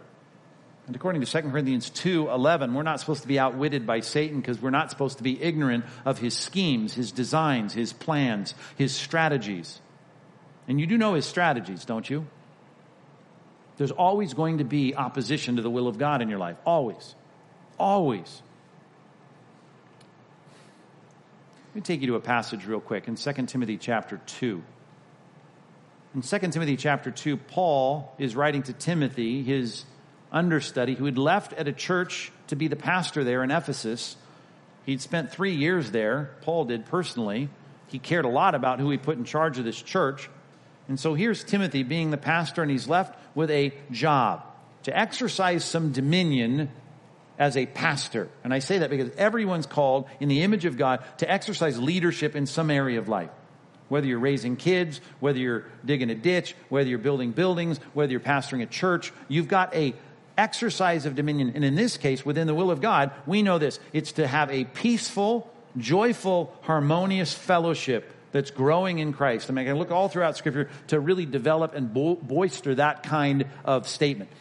[0.88, 4.42] and according to 2 Corinthians 2 11, we're not supposed to be outwitted by Satan
[4.42, 8.94] because we're not supposed to be ignorant of his schemes, his designs, his plans, his
[8.96, 9.80] strategies.
[10.68, 12.26] And you do know his strategies, don't you?
[13.78, 16.58] There's always going to be opposition to the will of God in your life.
[16.66, 17.16] Always.
[17.80, 18.42] Always.
[21.70, 24.62] Let me take you to a passage real quick in 2 Timothy chapter 2.
[26.14, 29.86] In 2 Timothy chapter 2, Paul is writing to Timothy, his
[30.32, 34.16] understudy who had left at a church to be the pastor there in Ephesus.
[34.86, 36.32] He'd spent three years there.
[36.42, 37.50] Paul did personally.
[37.88, 40.30] He cared a lot about who he put in charge of this church.
[40.88, 44.44] And so here's Timothy being the pastor, and he's left with a job
[44.84, 46.70] to exercise some dominion
[47.38, 48.30] as a pastor.
[48.44, 52.36] And I say that because everyone's called in the image of God to exercise leadership
[52.36, 53.30] in some area of life.
[53.90, 58.22] Whether you're raising kids, whether you're digging a ditch, whether you're building buildings, whether you're
[58.22, 59.94] pastoring a church, you've got a
[60.42, 61.54] exercise of dominion.
[61.56, 63.80] And in this case, within the will of God, we know this.
[63.94, 69.50] It's to have a peaceful, joyful, harmonious fellowship that's growing in Christ.
[69.50, 73.04] I mean, I can look all throughout Scripture to really develop and bo- boister that
[73.04, 74.32] kind of statement.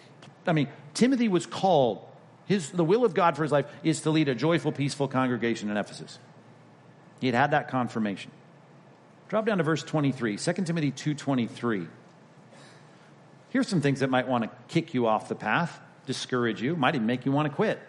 [0.47, 2.07] I mean, Timothy was called.
[2.47, 5.71] His, the will of God for his life is to lead a joyful, peaceful congregation
[5.71, 6.19] in Ephesus.
[7.21, 8.31] He had had that confirmation.
[9.29, 11.87] Drop down to verse 23, 2 Timothy 2.23.
[13.51, 16.95] Here's some things that might want to kick you off the path, discourage you, might
[16.95, 17.81] even make you want to quit.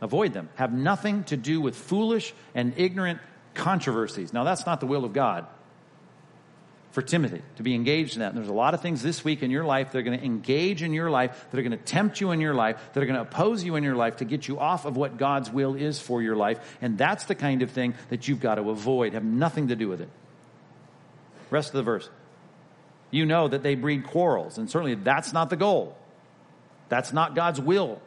[0.00, 0.48] Avoid them.
[0.56, 3.20] Have nothing to do with foolish and ignorant
[3.54, 4.32] controversies.
[4.32, 5.46] Now, that's not the will of God
[6.90, 8.28] for Timothy to be engaged in that.
[8.28, 10.24] And there's a lot of things this week in your life that are going to
[10.24, 13.06] engage in your life, that are going to tempt you in your life, that are
[13.06, 15.74] going to oppose you in your life to get you off of what God's will
[15.74, 16.76] is for your life.
[16.82, 19.88] And that's the kind of thing that you've got to avoid, have nothing to do
[19.88, 20.10] with it.
[21.50, 22.08] Rest of the verse
[23.12, 24.58] you know that they breed quarrels.
[24.58, 25.96] And certainly that's not the goal.
[26.92, 28.02] That's not God's will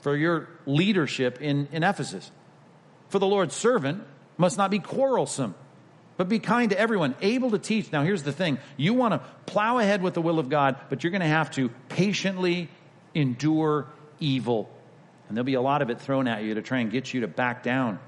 [0.00, 2.30] for your leadership in, in Ephesus.
[3.10, 4.02] For the Lord's servant
[4.38, 5.54] must not be quarrelsome,
[6.16, 7.92] but be kind to everyone, able to teach.
[7.92, 11.04] Now, here's the thing you want to plow ahead with the will of God, but
[11.04, 12.70] you're going to have to patiently
[13.14, 13.88] endure
[14.20, 14.70] evil.
[15.28, 17.20] And there'll be a lot of it thrown at you to try and get you
[17.20, 17.98] to back down.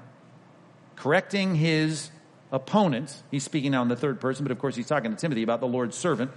[0.95, 2.09] Correcting his
[2.51, 3.21] opponents.
[3.29, 5.59] He's speaking now in the third person, but of course he's talking to Timothy about
[5.59, 6.31] the Lord's servant.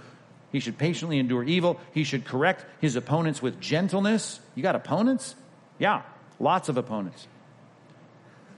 [0.51, 1.79] He should patiently endure evil.
[1.93, 4.39] He should correct his opponents with gentleness.
[4.55, 5.35] You got opponents?
[5.79, 6.01] Yeah,
[6.39, 7.27] lots of opponents.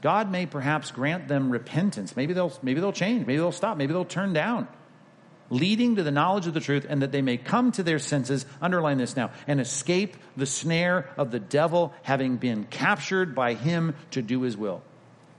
[0.02, 2.16] God may perhaps grant them repentance.
[2.16, 3.26] Maybe they'll, maybe they'll change.
[3.26, 3.78] Maybe they'll stop.
[3.78, 4.68] Maybe they'll turn down.
[5.50, 8.46] Leading to the knowledge of the truth and that they may come to their senses,
[8.62, 13.96] underline this now, and escape the snare of the devil having been captured by him
[14.12, 14.82] to do his will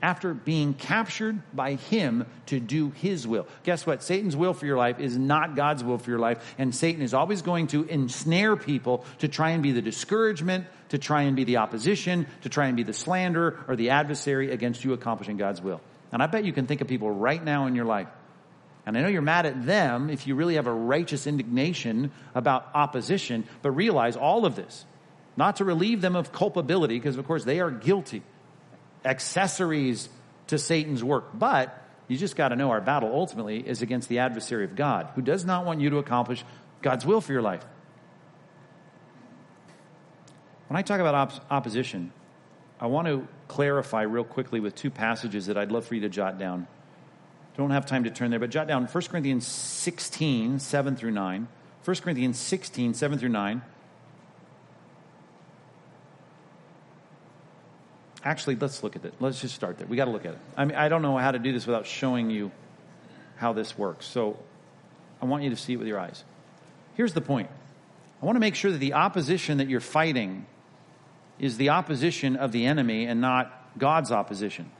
[0.04, 3.46] after being captured by him to do his will.
[3.62, 4.02] Guess what?
[4.02, 7.14] Satan's will for your life is not God's will for your life, and Satan is
[7.14, 11.44] always going to ensnare people to try and be the discouragement, to try and be
[11.44, 15.62] the opposition, to try and be the slander or the adversary against you accomplishing God's
[15.62, 15.80] will.
[16.12, 18.08] And I bet you can think of people right now in your life.
[18.84, 22.68] And I know you're mad at them if you really have a righteous indignation about
[22.74, 24.84] opposition, but realize all of this,
[25.34, 28.22] not to relieve them of culpability, because of course they are guilty
[29.04, 30.08] accessories
[30.48, 31.30] to Satan's work.
[31.34, 35.10] But you just got to know our battle ultimately is against the adversary of God,
[35.14, 36.44] who does not want you to accomplish
[36.82, 37.64] God's will for your life.
[40.68, 42.12] When I talk about op- opposition,
[42.80, 46.08] I want to clarify real quickly with two passages that I'd love for you to
[46.08, 46.66] jot down.
[47.56, 51.48] Don't have time to turn there, but jot down 1 Corinthians 16, 7 through 9.
[51.84, 53.62] 1 Corinthians 16, 7 through 9.
[58.24, 59.12] Actually, let's look at it.
[59.20, 59.86] Let's just start there.
[59.86, 60.38] We got to look at it.
[60.56, 62.50] I mean, I don't know how to do this without showing you
[63.36, 64.06] how this works.
[64.06, 64.38] So
[65.20, 66.24] I want you to see it with your eyes.
[66.94, 67.50] Here's the point.
[68.22, 70.46] I want to make sure that the opposition that you're fighting
[71.38, 74.70] is the opposition of the enemy and not God's opposition.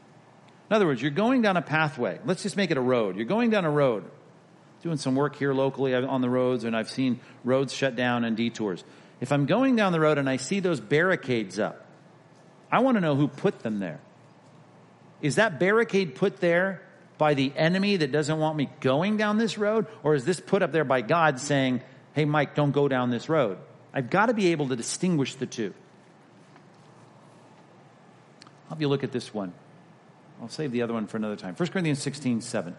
[0.71, 2.21] In other words, you're going down a pathway.
[2.25, 3.17] Let's just make it a road.
[3.17, 4.05] You're going down a road.
[4.83, 8.25] Doing some work here locally uh, on the roads, and I've seen roads shut down
[8.25, 8.85] and detours.
[9.21, 11.84] If I'm going down the road and I see those barricades up,
[12.75, 14.01] I want to know who put them there.
[15.23, 16.83] Is that barricade put there
[17.19, 19.87] by the enemy that doesn't want me going down this road?
[20.03, 21.83] Or is this put up there by God saying,
[22.15, 23.59] hey, Mike, don't go down this road?
[23.93, 25.73] I've got to be able to distinguish the two.
[28.65, 29.53] I'll have you look at this one.
[30.43, 31.55] I'll save the other one for another time.
[31.55, 32.75] 1 Corinthians 16, 7.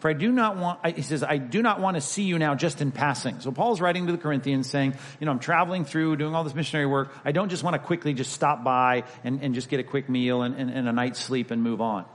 [0.00, 2.54] For I do not want, he says, I do not want to see you now
[2.54, 3.40] just in passing.
[3.40, 6.54] So Paul's writing to the Corinthians saying, you know, I'm traveling through, doing all this
[6.54, 7.12] missionary work.
[7.22, 10.08] I don't just want to quickly just stop by and, and just get a quick
[10.08, 12.06] meal and, and, and a night's sleep and move on.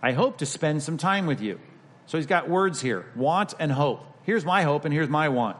[0.00, 1.58] I hope to spend some time with you.
[2.06, 4.06] So he's got words here, want and hope.
[4.22, 5.56] Here's my hope and here's my want.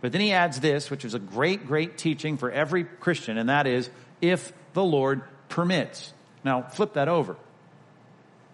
[0.00, 3.50] But then he adds this, which is a great, great teaching for every Christian, and
[3.50, 3.88] that is,
[4.22, 6.12] if the Lord permits.
[6.42, 7.36] Now, flip that over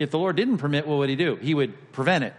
[0.01, 1.37] if the Lord didn't permit, what would he do?
[1.37, 2.35] He would prevent it.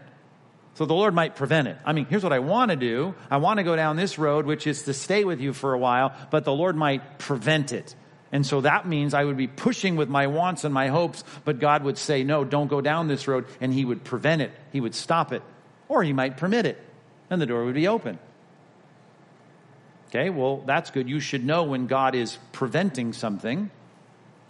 [0.74, 1.78] So the Lord might prevent it.
[1.86, 3.14] I mean, here's what I want to do.
[3.30, 5.78] I want to go down this road, which is to stay with you for a
[5.78, 7.96] while, but the Lord might prevent it.
[8.32, 11.60] And so that means I would be pushing with my wants and my hopes, but
[11.60, 14.52] God would say, no, don't go down this road, and He would prevent it.
[14.72, 15.44] He would stop it.
[15.88, 16.82] Or He might permit it,
[17.30, 18.18] and the door would be open.
[20.10, 21.08] Okay, well, that's good.
[21.08, 23.70] You should know when God is preventing something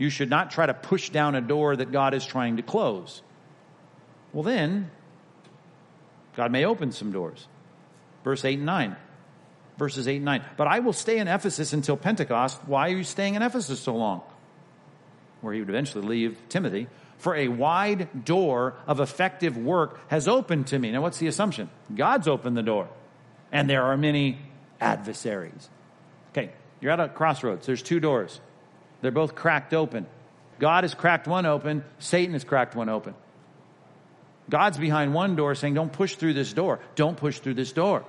[0.02, 3.22] you should not try to push down a door that God is trying to close.
[4.34, 4.90] Well, then,
[6.36, 7.48] God may open some doors.
[8.24, 8.96] Verse 8 and 9.
[9.78, 10.44] Verses 8 and 9.
[10.58, 12.60] But I will stay in Ephesus until Pentecost.
[12.66, 14.24] Why are you staying in Ephesus so long?
[15.42, 16.88] Where he would eventually leave Timothy.
[17.20, 20.90] For a wide door of effective work has opened to me.
[20.90, 21.70] Now, what's the assumption?
[21.94, 22.90] God's opened the door.
[23.52, 24.40] And there are many
[24.80, 25.70] adversaries.
[26.32, 27.68] Okay, you're at a crossroads.
[27.68, 28.42] There's two doors.
[29.02, 30.06] They're both cracked open.
[30.60, 33.16] God has cracked one open, Satan has cracked one open.
[34.50, 36.80] God's behind one door saying, Don't push through this door.
[36.96, 38.06] Don't push through this door.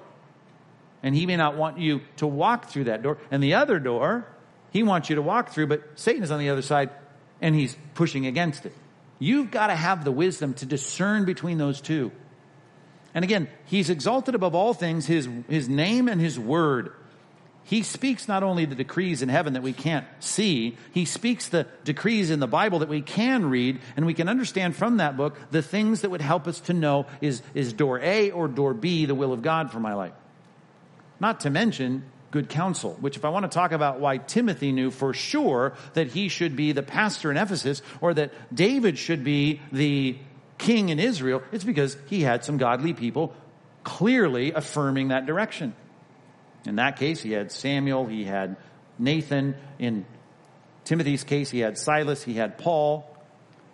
[1.02, 3.18] And he may not want you to walk through that door.
[3.30, 4.26] And the other door,
[4.70, 6.90] he wants you to walk through, but Satan is on the other side
[7.40, 8.72] and he's pushing against it.
[9.18, 12.12] You've got to have the wisdom to discern between those two.
[13.14, 16.92] And again, he's exalted above all things his, his name and his word
[17.64, 21.66] he speaks not only the decrees in heaven that we can't see, he speaks the
[21.84, 25.36] decrees in the Bible that we can read, and we can understand from that book
[25.50, 29.06] the things that would help us to know is, is door A or door B
[29.06, 30.12] the will of God for my life.
[31.20, 34.90] Not to mention good counsel, which if I want to talk about why Timothy knew
[34.90, 39.60] for sure that he should be the pastor in Ephesus or that David should be
[39.70, 40.16] the
[40.58, 43.34] king in Israel, it's because he had some godly people
[43.84, 45.74] clearly affirming that direction.
[46.64, 48.56] In that case, he had Samuel, he had
[48.98, 49.56] Nathan.
[49.78, 50.06] In
[50.84, 53.08] Timothy's case, he had Silas, he had Paul.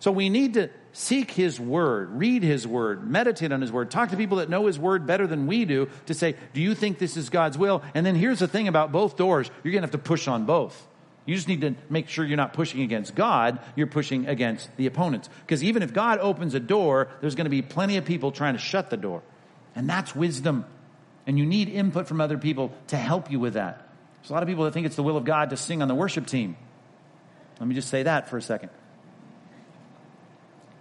[0.01, 4.11] So we need to seek his word, read his word, meditate on his word, talk
[4.11, 6.99] to people that know his word better than we do to say, do you think
[6.99, 7.83] this is God's will?
[7.95, 9.51] And then here's the thing about both doors.
[9.63, 10.87] You're going to have to push on both.
[11.27, 14.87] You just need to make sure you're not pushing against God, you're pushing against the
[14.87, 15.29] opponents.
[15.43, 18.55] Because even if God opens a door, there's going to be plenty of people trying
[18.55, 19.23] to shut the door.
[19.77, 20.65] And that's wisdom.
[21.29, 23.87] And you need input from other people to help you with that.
[24.23, 25.87] There's a lot of people that think it's the will of God to sing on
[25.87, 26.57] the worship team.
[27.61, 28.71] Let me just say that for a second.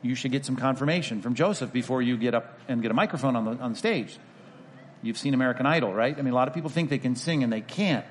[0.02, 3.36] you should get some confirmation from Joseph before you get up and get a microphone
[3.36, 4.18] on the, on the stage.
[5.02, 6.18] You've seen American Idol, right?
[6.18, 8.06] I mean, a lot of people think they can sing and they can't.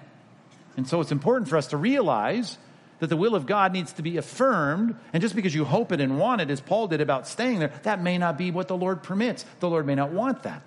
[0.77, 2.59] And so it's important for us to realize
[2.99, 4.95] that the will of God needs to be affirmed.
[5.15, 7.73] And just because you hope it and want it, as Paul did about staying there,
[7.85, 9.47] that may not be what the Lord permits.
[9.61, 10.63] The Lord may not want that.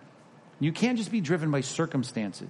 [0.59, 2.49] You can't just be driven by circumstances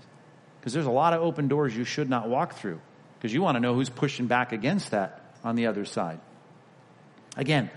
[0.59, 2.81] because there's a lot of open doors you should not walk through
[3.17, 6.19] because you want to know who's pushing back against that on the other side.
[7.37, 7.69] Again,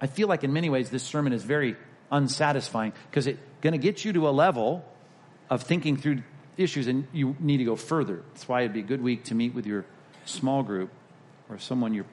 [0.00, 1.76] I feel like in many ways this sermon is very
[2.10, 4.84] unsatisfying because it's going to get you to a level
[5.50, 6.22] of thinking through
[6.56, 8.22] issues and you need to go further.
[8.32, 9.84] That's why it'd be a good week to meet with your
[10.24, 10.90] small group
[11.48, 12.06] or someone you're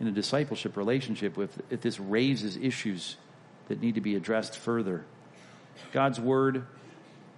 [0.00, 3.16] in a discipleship relationship with if this raises issues
[3.68, 5.04] that need to be addressed further.
[5.92, 6.66] God's Word,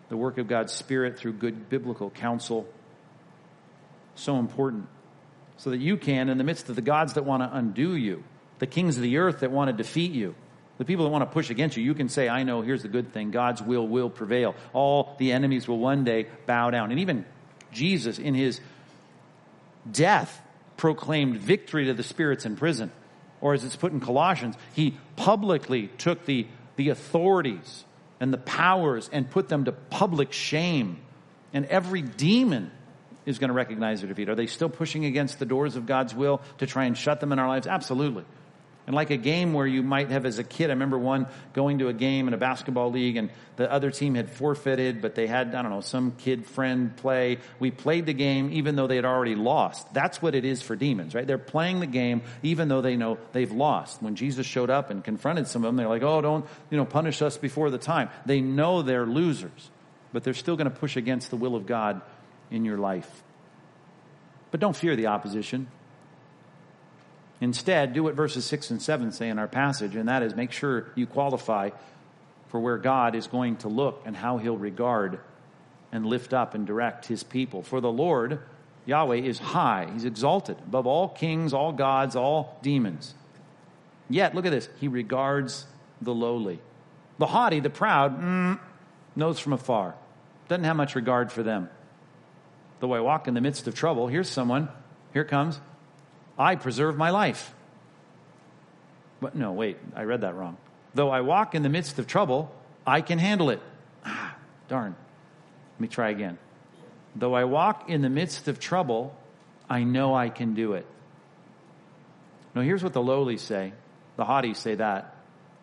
[0.09, 2.67] the work of God's Spirit through good biblical counsel,
[4.15, 4.89] so important
[5.59, 8.25] so that you can, in the midst of the gods that want to undo you,
[8.61, 10.35] the kings of the earth that want to defeat you,
[10.79, 12.89] the people that want to push against you, you can say, I know, here's the
[12.89, 13.33] good thing.
[13.33, 14.55] God's will will prevail.
[14.73, 16.93] All the enemies will one day bow down.
[16.93, 17.25] And even
[17.73, 18.61] Jesus, in his
[19.91, 20.41] death,
[20.77, 22.93] proclaimed victory to the spirits in prison.
[23.41, 27.85] Or as it's put in Colossians, he publicly took the, the authorities
[28.21, 30.99] and the powers and put them to public shame.
[31.53, 32.71] And every demon
[33.27, 34.29] is going to recognize their defeat.
[34.29, 37.33] Are they still pushing against the doors of God's will to try and shut them
[37.33, 37.67] in our lives?
[37.67, 38.25] Absolutely.
[38.89, 41.81] And like a game where you might have as a kid, I remember one going
[41.81, 45.27] to a game in a basketball league and the other team had forfeited, but they
[45.27, 47.37] had, I don't know, some kid friend play.
[47.61, 49.93] We played the game even though they had already lost.
[49.93, 51.27] That's what it is for demons, right?
[51.27, 54.01] They're playing the game even though they know they've lost.
[54.03, 56.87] When Jesus showed up and confronted some of them, they're like, oh, don't, you know,
[56.87, 58.09] punish us before the time.
[58.25, 59.71] They know they're losers,
[60.15, 62.01] but they're still going to push against the will of God
[62.51, 63.23] in your life.
[64.51, 65.67] But don't fear the opposition.
[67.41, 70.53] Instead, do what verses 6 and 7 say in our passage, and that is make
[70.53, 71.71] sure you qualify
[72.49, 75.21] for where God is going to look and how he'll regard
[75.93, 77.63] and lift up and direct his people.
[77.63, 78.41] For the Lord,
[78.87, 79.89] Yahweh, is high.
[79.93, 83.15] He's exalted above all kings, all gods, all demons.
[84.11, 84.69] Yet, look at this.
[84.81, 85.67] He regards
[86.01, 86.61] the lowly.
[87.19, 88.59] The haughty, the proud, mm,
[89.15, 89.95] knows from afar.
[90.49, 91.69] Doesn't have much regard for them.
[92.81, 94.69] Though I walk in the midst of trouble, here's someone.
[95.13, 95.61] Here comes.
[96.39, 97.53] I preserve my life.
[99.21, 100.57] But no, wait, I read that wrong.
[100.95, 102.53] Though I walk in the midst of trouble,
[102.87, 103.61] I can handle it.
[104.05, 104.37] Ah,
[104.69, 104.95] darn.
[105.75, 106.39] Let me try again.
[107.17, 109.15] Though I walk in the midst of trouble,
[109.69, 110.87] I know I can do it.
[112.55, 113.73] Now, here's what the lowly say
[114.17, 115.15] the haughty say that.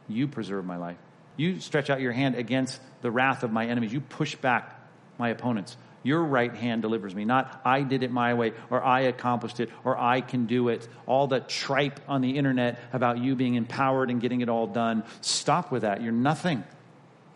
[0.07, 0.97] You preserve my life.
[1.35, 3.91] You stretch out your hand against the wrath of my enemies.
[3.91, 4.79] You push back
[5.17, 5.75] my opponents.
[6.05, 7.25] Your right hand delivers me.
[7.25, 10.87] Not I did it my way or I accomplished it or I can do it.
[11.07, 15.03] All the tripe on the internet about you being empowered and getting it all done.
[15.21, 16.03] Stop with that.
[16.03, 16.63] You're nothing.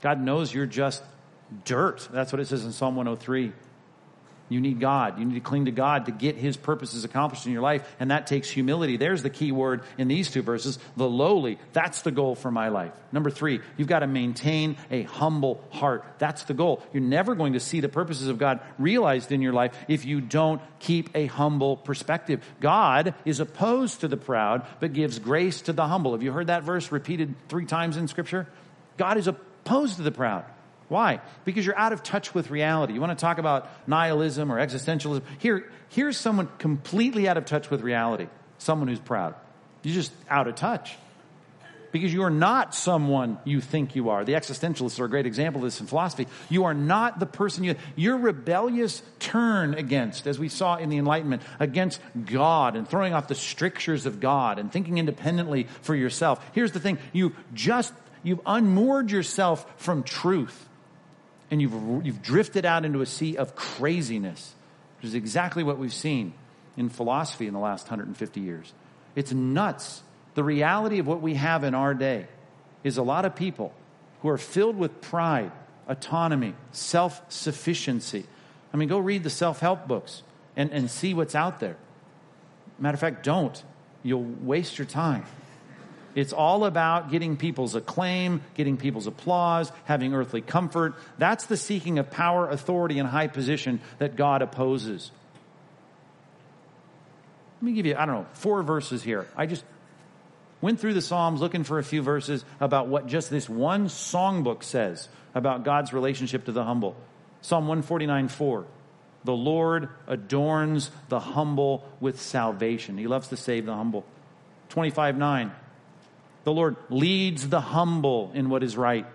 [0.02, 1.04] God knows you're just
[1.66, 2.08] dirt.
[2.12, 3.54] That's what it says in Psalm 103.
[4.50, 5.20] You need God.
[5.20, 8.12] You need to cling to God to get His purposes accomplished in your life, and
[8.12, 8.98] that takes humility.
[8.98, 11.60] There's the key word in these two verses the lowly.
[11.74, 12.92] That's the goal for my life.
[13.12, 16.04] Number three, you've got to maintain a humble heart.
[16.18, 16.84] That's the goal.
[16.94, 20.22] You're never going to see the purposes of God realized in your life if you
[20.22, 22.44] don't keep a humble perspective.
[22.60, 26.14] God is opposed to the proud, but gives grace to the humble.
[26.14, 28.48] Have you heard that verse repeated three times in Scripture?
[28.98, 30.46] God is opposed to the proud.
[30.90, 31.22] Why?
[31.46, 32.94] Because you're out of touch with reality.
[32.94, 35.22] You want to talk about nihilism or existentialism?
[35.38, 38.28] Here, here's someone completely out of touch with reality.
[38.58, 39.36] Someone who's proud.
[39.84, 40.98] You're just out of touch.
[41.92, 44.24] Because you are not someone you think you are.
[44.24, 46.28] The existentialists are a great example of this in philosophy.
[46.50, 50.98] You are not the person you, your rebellious turn against, as we saw in the
[50.98, 56.44] Enlightenment, against God and throwing off the strictures of God and thinking independently for yourself.
[56.54, 57.00] Here's the thing.
[57.12, 60.68] You just, you've unmoored yourself from truth
[61.52, 64.54] and you've, you've drifted out into a sea of craziness,
[64.98, 66.34] which is exactly what we've seen
[66.78, 68.72] in philosophy in the last 150 years.
[69.16, 70.04] It's nuts.
[70.36, 72.28] The reality of what we have in our day
[72.84, 73.74] is a lot of people
[74.22, 75.52] who are filled with pride,
[75.88, 78.26] autonomy, self sufficiency.
[78.74, 80.24] I mean, go read the self help books
[80.56, 81.78] and, and see what's out there.
[82.78, 83.62] Matter of fact, don't.
[84.04, 85.26] You'll waste your time.
[86.20, 90.96] It's all about getting people's acclaim, getting people's applause, having earthly comfort.
[91.18, 95.12] That's the seeking of power, authority, and high position that God opposes.
[97.62, 99.28] Let me give you, I don't know, four verses here.
[99.38, 99.64] I just
[100.60, 104.64] went through the Psalms looking for a few verses about what just this one songbook
[104.64, 106.98] says about God's relationship to the humble.
[107.42, 108.66] Psalm 149 4.
[109.24, 112.98] The Lord adorns the humble with salvation.
[112.98, 114.06] He loves to save the humble.
[114.68, 115.52] 25 9.
[116.50, 119.06] The Lord leads the humble in what is right.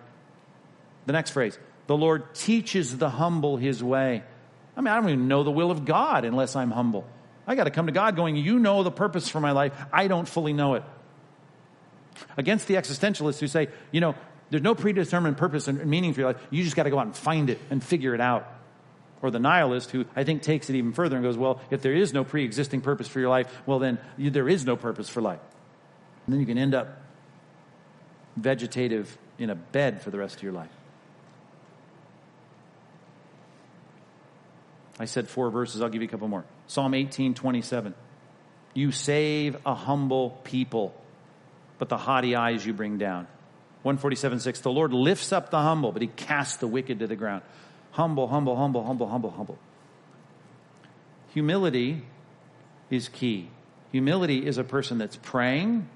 [1.07, 1.59] The next phrase,
[1.89, 4.23] the Lord teaches the humble his way.
[4.77, 7.05] I mean, I don't even know the will of God unless I'm humble.
[7.45, 9.73] I got to come to God going, You know the purpose for my life.
[9.93, 10.85] I don't fully know it.
[12.37, 14.15] Against the existentialists who say, You know,
[14.51, 16.47] there's no predetermined purpose and meaning for your life.
[16.51, 18.47] You just got to go out and find it and figure it out.
[19.23, 21.95] Or the nihilist who I think takes it even further and goes, Well, if there
[21.95, 25.21] is no pre existing purpose for your life, well, then there is no purpose for
[25.21, 25.41] life.
[26.27, 27.01] And then you can end up
[28.37, 30.71] vegetative in a bed for the rest of your life.
[34.99, 35.83] I said four verses.
[35.83, 36.45] I'll give you a couple more.
[36.67, 37.95] Psalm 18, 27.
[38.75, 40.95] You save a humble people,
[41.79, 43.27] but the haughty eyes you bring down.
[43.83, 44.61] 147, 6.
[44.61, 47.43] The Lord lifts up the humble, but he casts the wicked to the ground.
[47.93, 49.59] Humble, humble, humble, humble, humble, humble.
[51.35, 52.03] Humility
[52.91, 53.51] is key.
[53.93, 55.89] Humility is a person that's praying,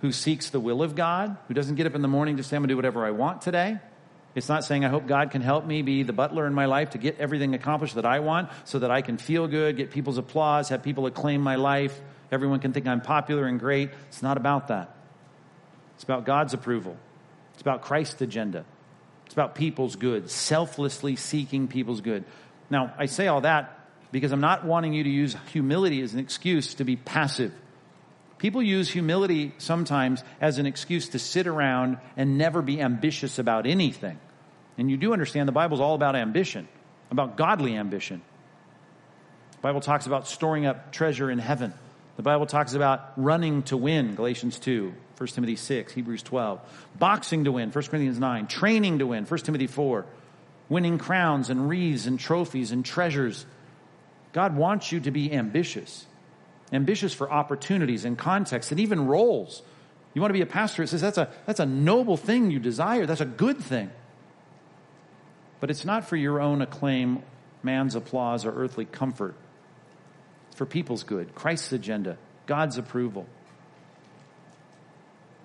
[0.00, 2.56] who seeks the will of God, who doesn't get up in the morning to say,
[2.56, 3.78] I'm going to do whatever I want today.
[4.34, 6.90] It's not saying, I hope God can help me be the butler in my life
[6.90, 10.18] to get everything accomplished that I want so that I can feel good, get people's
[10.18, 11.98] applause, have people acclaim my life.
[12.30, 13.90] Everyone can think I'm popular and great.
[14.08, 14.94] It's not about that.
[15.94, 16.98] It's about God's approval.
[17.54, 18.66] It's about Christ's agenda.
[19.24, 22.24] It's about people's good, selflessly seeking people's good.
[22.68, 26.20] Now, I say all that because I'm not wanting you to use humility as an
[26.20, 27.52] excuse to be passive.
[28.38, 33.66] People use humility sometimes as an excuse to sit around and never be ambitious about
[33.66, 34.18] anything.
[34.76, 36.68] And you do understand the Bible's all about ambition,
[37.10, 38.20] about godly ambition.
[39.52, 41.72] The Bible talks about storing up treasure in heaven.
[42.16, 46.60] The Bible talks about running to win, Galatians 2, 1 Timothy 6, Hebrews 12.
[46.98, 48.46] Boxing to win, 1 Corinthians 9.
[48.48, 50.04] Training to win, 1 Timothy 4.
[50.68, 53.46] Winning crowns and wreaths and trophies and treasures.
[54.32, 56.04] God wants you to be ambitious.
[56.72, 59.62] Ambitious for opportunities and context and even roles.
[60.14, 62.58] You want to be a pastor, it says that's a, that's a noble thing you
[62.58, 63.06] desire.
[63.06, 63.90] That's a good thing.
[65.60, 67.22] But it's not for your own acclaim,
[67.62, 69.34] man's applause, or earthly comfort.
[70.48, 73.26] It's for people's good, Christ's agenda, God's approval.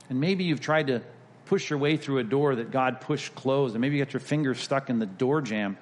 [0.09, 1.01] And maybe you've tried to
[1.45, 4.21] push your way through a door that God pushed closed, and maybe you got your
[4.21, 5.77] finger stuck in the door jamb,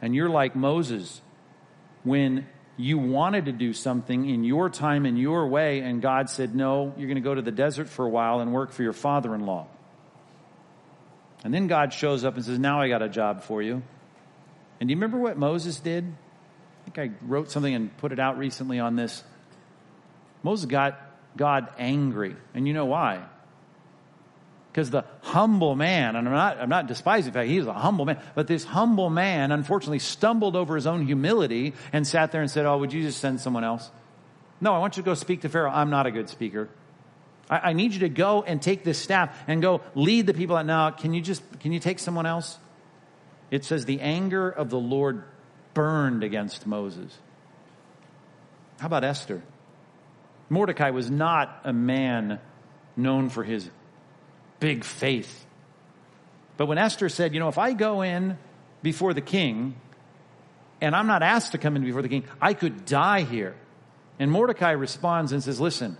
[0.00, 1.20] and you're like Moses
[2.02, 2.46] when
[2.82, 6.92] you wanted to do something in your time, in your way, and God said, No,
[6.96, 9.34] you're going to go to the desert for a while and work for your father
[9.34, 9.68] in law.
[11.44, 13.82] And then God shows up and says, Now I got a job for you.
[14.80, 16.04] And do you remember what Moses did?
[16.04, 19.22] I think I wrote something and put it out recently on this.
[20.42, 20.98] Moses got
[21.36, 22.34] God angry.
[22.52, 23.22] And you know why?
[24.72, 28.06] Because the humble man, and I'm not, I'm not despising the fact he's a humble
[28.06, 32.50] man, but this humble man unfortunately stumbled over his own humility and sat there and
[32.50, 33.90] said, Oh, would you just send someone else?
[34.62, 35.70] No, I want you to go speak to Pharaoh.
[35.70, 36.70] I'm not a good speaker.
[37.50, 40.62] I, I need you to go and take this staff and go lead the people.
[40.64, 42.58] Now, can you just, can you take someone else?
[43.50, 45.24] It says the anger of the Lord
[45.74, 47.18] burned against Moses.
[48.80, 49.42] How about Esther?
[50.48, 52.40] Mordecai was not a man
[52.96, 53.68] known for his
[54.62, 55.44] big faith.
[56.56, 58.38] But when Esther said, you know, if I go in
[58.80, 59.74] before the king
[60.80, 63.56] and I'm not asked to come in before the king, I could die here.
[64.20, 65.98] And Mordecai responds and says, listen,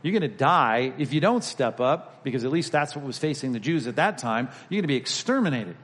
[0.00, 3.18] you're going to die if you don't step up, because at least that's what was
[3.18, 4.48] facing the Jews at that time.
[4.70, 5.76] You're going to be exterminated.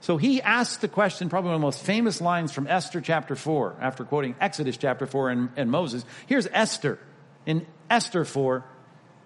[0.00, 3.36] So he asks the question, probably one of the most famous lines from Esther chapter
[3.36, 6.04] 4, after quoting Exodus chapter 4 and, and Moses.
[6.26, 6.98] Here's Esther.
[7.46, 8.64] In Esther 4,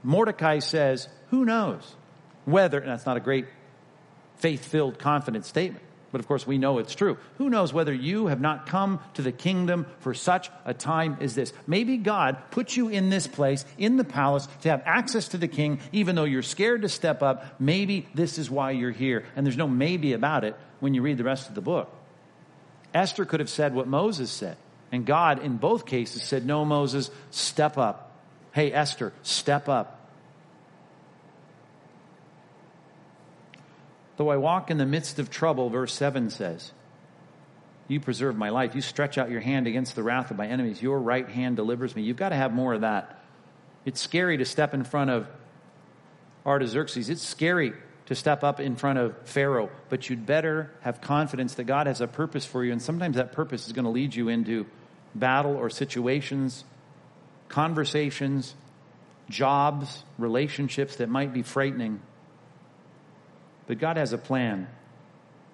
[0.02, 1.96] Mordecai says, Who knows?
[2.50, 3.46] Whether, and that's not a great
[4.36, 7.18] faith filled, confident statement, but of course we know it's true.
[7.38, 11.34] Who knows whether you have not come to the kingdom for such a time as
[11.34, 11.52] this?
[11.66, 15.48] Maybe God put you in this place, in the palace, to have access to the
[15.48, 17.60] king, even though you're scared to step up.
[17.60, 19.24] Maybe this is why you're here.
[19.36, 21.94] And there's no maybe about it when you read the rest of the book.
[22.92, 24.56] Esther could have said what Moses said.
[24.92, 28.10] And God, in both cases, said, No, Moses, step up.
[28.52, 29.99] Hey, Esther, step up.
[34.20, 36.72] Though I walk in the midst of trouble, verse 7 says,
[37.88, 38.74] You preserve my life.
[38.74, 40.82] You stretch out your hand against the wrath of my enemies.
[40.82, 42.02] Your right hand delivers me.
[42.02, 43.18] You've got to have more of that.
[43.86, 45.26] It's scary to step in front of
[46.44, 47.08] Artaxerxes.
[47.08, 47.72] It's scary
[48.08, 52.02] to step up in front of Pharaoh, but you'd better have confidence that God has
[52.02, 52.72] a purpose for you.
[52.72, 54.66] And sometimes that purpose is going to lead you into
[55.14, 56.62] battle or situations,
[57.48, 58.54] conversations,
[59.30, 62.02] jobs, relationships that might be frightening.
[63.70, 64.66] But God has a plan.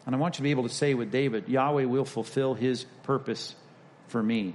[0.07, 2.87] And I want you to be able to say with David, Yahweh will fulfill his
[3.03, 3.55] purpose
[4.09, 4.55] for me.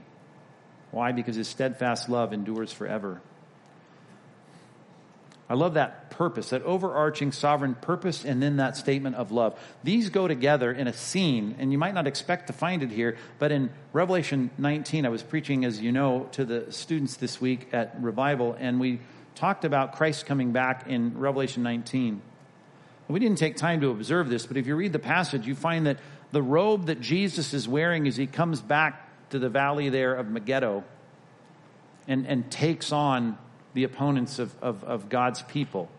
[0.89, 1.12] Why?
[1.12, 3.22] Because his steadfast love endures forever.
[5.47, 9.59] I love that purpose, that overarching sovereign purpose, and then that statement of love.
[9.84, 13.16] These go together in a scene, and you might not expect to find it here,
[13.38, 17.70] but in Revelation 19, I was preaching, as you know, to the students this week
[17.74, 19.01] at Revival, and we
[19.36, 22.24] talked about Christ coming back in Revelation 19.
[23.08, 25.86] We didn't take time to observe this, but if you read the passage, you find
[25.88, 25.97] that
[26.32, 30.30] the robe that Jesus is wearing as he comes back to the valley there of
[30.30, 30.84] Megiddo
[32.08, 33.38] and, and takes on
[33.74, 35.89] the opponents of, of, of God's people.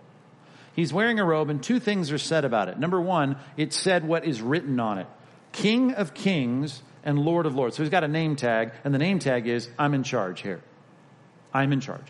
[0.75, 2.79] He's wearing a robe, and two things are said about it.
[2.79, 5.07] Number one, it said what is written on it
[5.53, 7.77] King of Kings and Lord of Lords.
[7.77, 10.63] So he's got a name tag, and the name tag is I'm in charge here.
[11.53, 12.07] I'm in charge.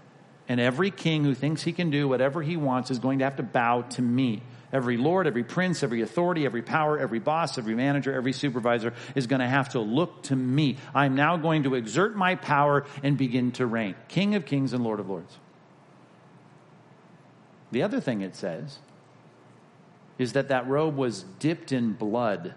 [0.49, 3.37] And every king who thinks he can do whatever he wants is going to have
[3.37, 4.43] to bow to me.
[4.73, 9.27] Every lord, every prince, every authority, every power, every boss, every manager, every supervisor is
[9.27, 10.79] going to have to look to me.
[10.95, 13.95] I'm now going to exert my power and begin to reign.
[14.09, 15.39] King of kings and Lord of lords.
[17.71, 18.79] The other thing it says
[20.19, 22.55] is that that robe was dipped in blood.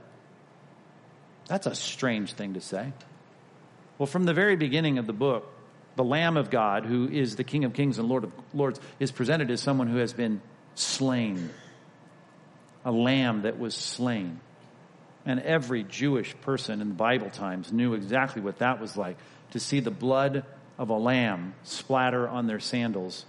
[1.48, 2.94] That's a strange thing to say.
[3.98, 5.52] Well, from the very beginning of the book,
[5.96, 9.12] the Lamb of God, who is the King of Kings and Lord of Lords, is
[9.12, 10.42] presented as someone who has been
[10.76, 11.50] slain.
[12.86, 14.40] A lamb that was slain.
[15.26, 19.18] And every Jewish person in Bible times knew exactly what that was like
[19.52, 20.46] to see the blood
[20.78, 23.26] of a lamb splatter on their sandals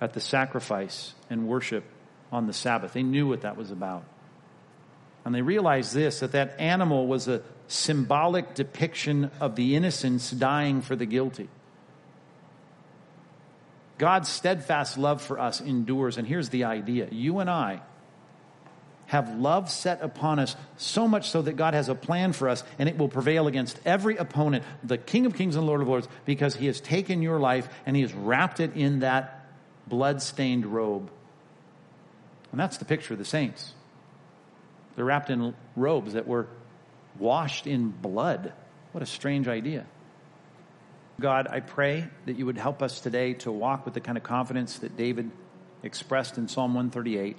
[0.00, 1.84] at the sacrifice and worship
[2.30, 2.92] on the Sabbath.
[2.92, 4.04] They knew what that was about.
[5.24, 10.82] And they realized this that that animal was a symbolic depiction of the innocents dying
[10.82, 11.48] for the guilty.
[13.98, 16.18] God's steadfast love for us endures.
[16.18, 17.80] And here's the idea you and I
[19.08, 22.62] have love set upon us so much so that God has a plan for us
[22.78, 26.08] and it will prevail against every opponent, the King of Kings and Lord of Lords,
[26.24, 29.46] because He has taken your life and He has wrapped it in that
[29.86, 31.10] blood-stained robe.
[32.52, 33.72] And that's the picture of the saints.
[34.94, 36.46] They're wrapped in robes that were
[37.18, 38.52] washed in blood.
[38.92, 39.86] What a strange idea.
[41.20, 44.24] God, I pray that you would help us today to walk with the kind of
[44.24, 45.30] confidence that David
[45.82, 47.36] expressed in Psalm 138,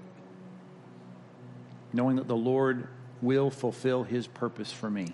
[1.93, 2.87] knowing that the Lord
[3.21, 5.07] will fulfill his purpose for me.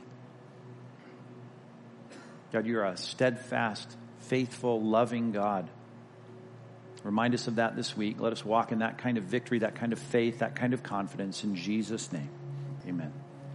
[2.52, 5.70] God, you're a steadfast, faithful, loving God.
[7.04, 8.20] Remind us of that this week.
[8.20, 10.82] Let us walk in that kind of victory, that kind of faith, that kind of
[10.82, 11.44] confidence.
[11.44, 12.30] In Jesus' name,
[12.88, 13.14] amen.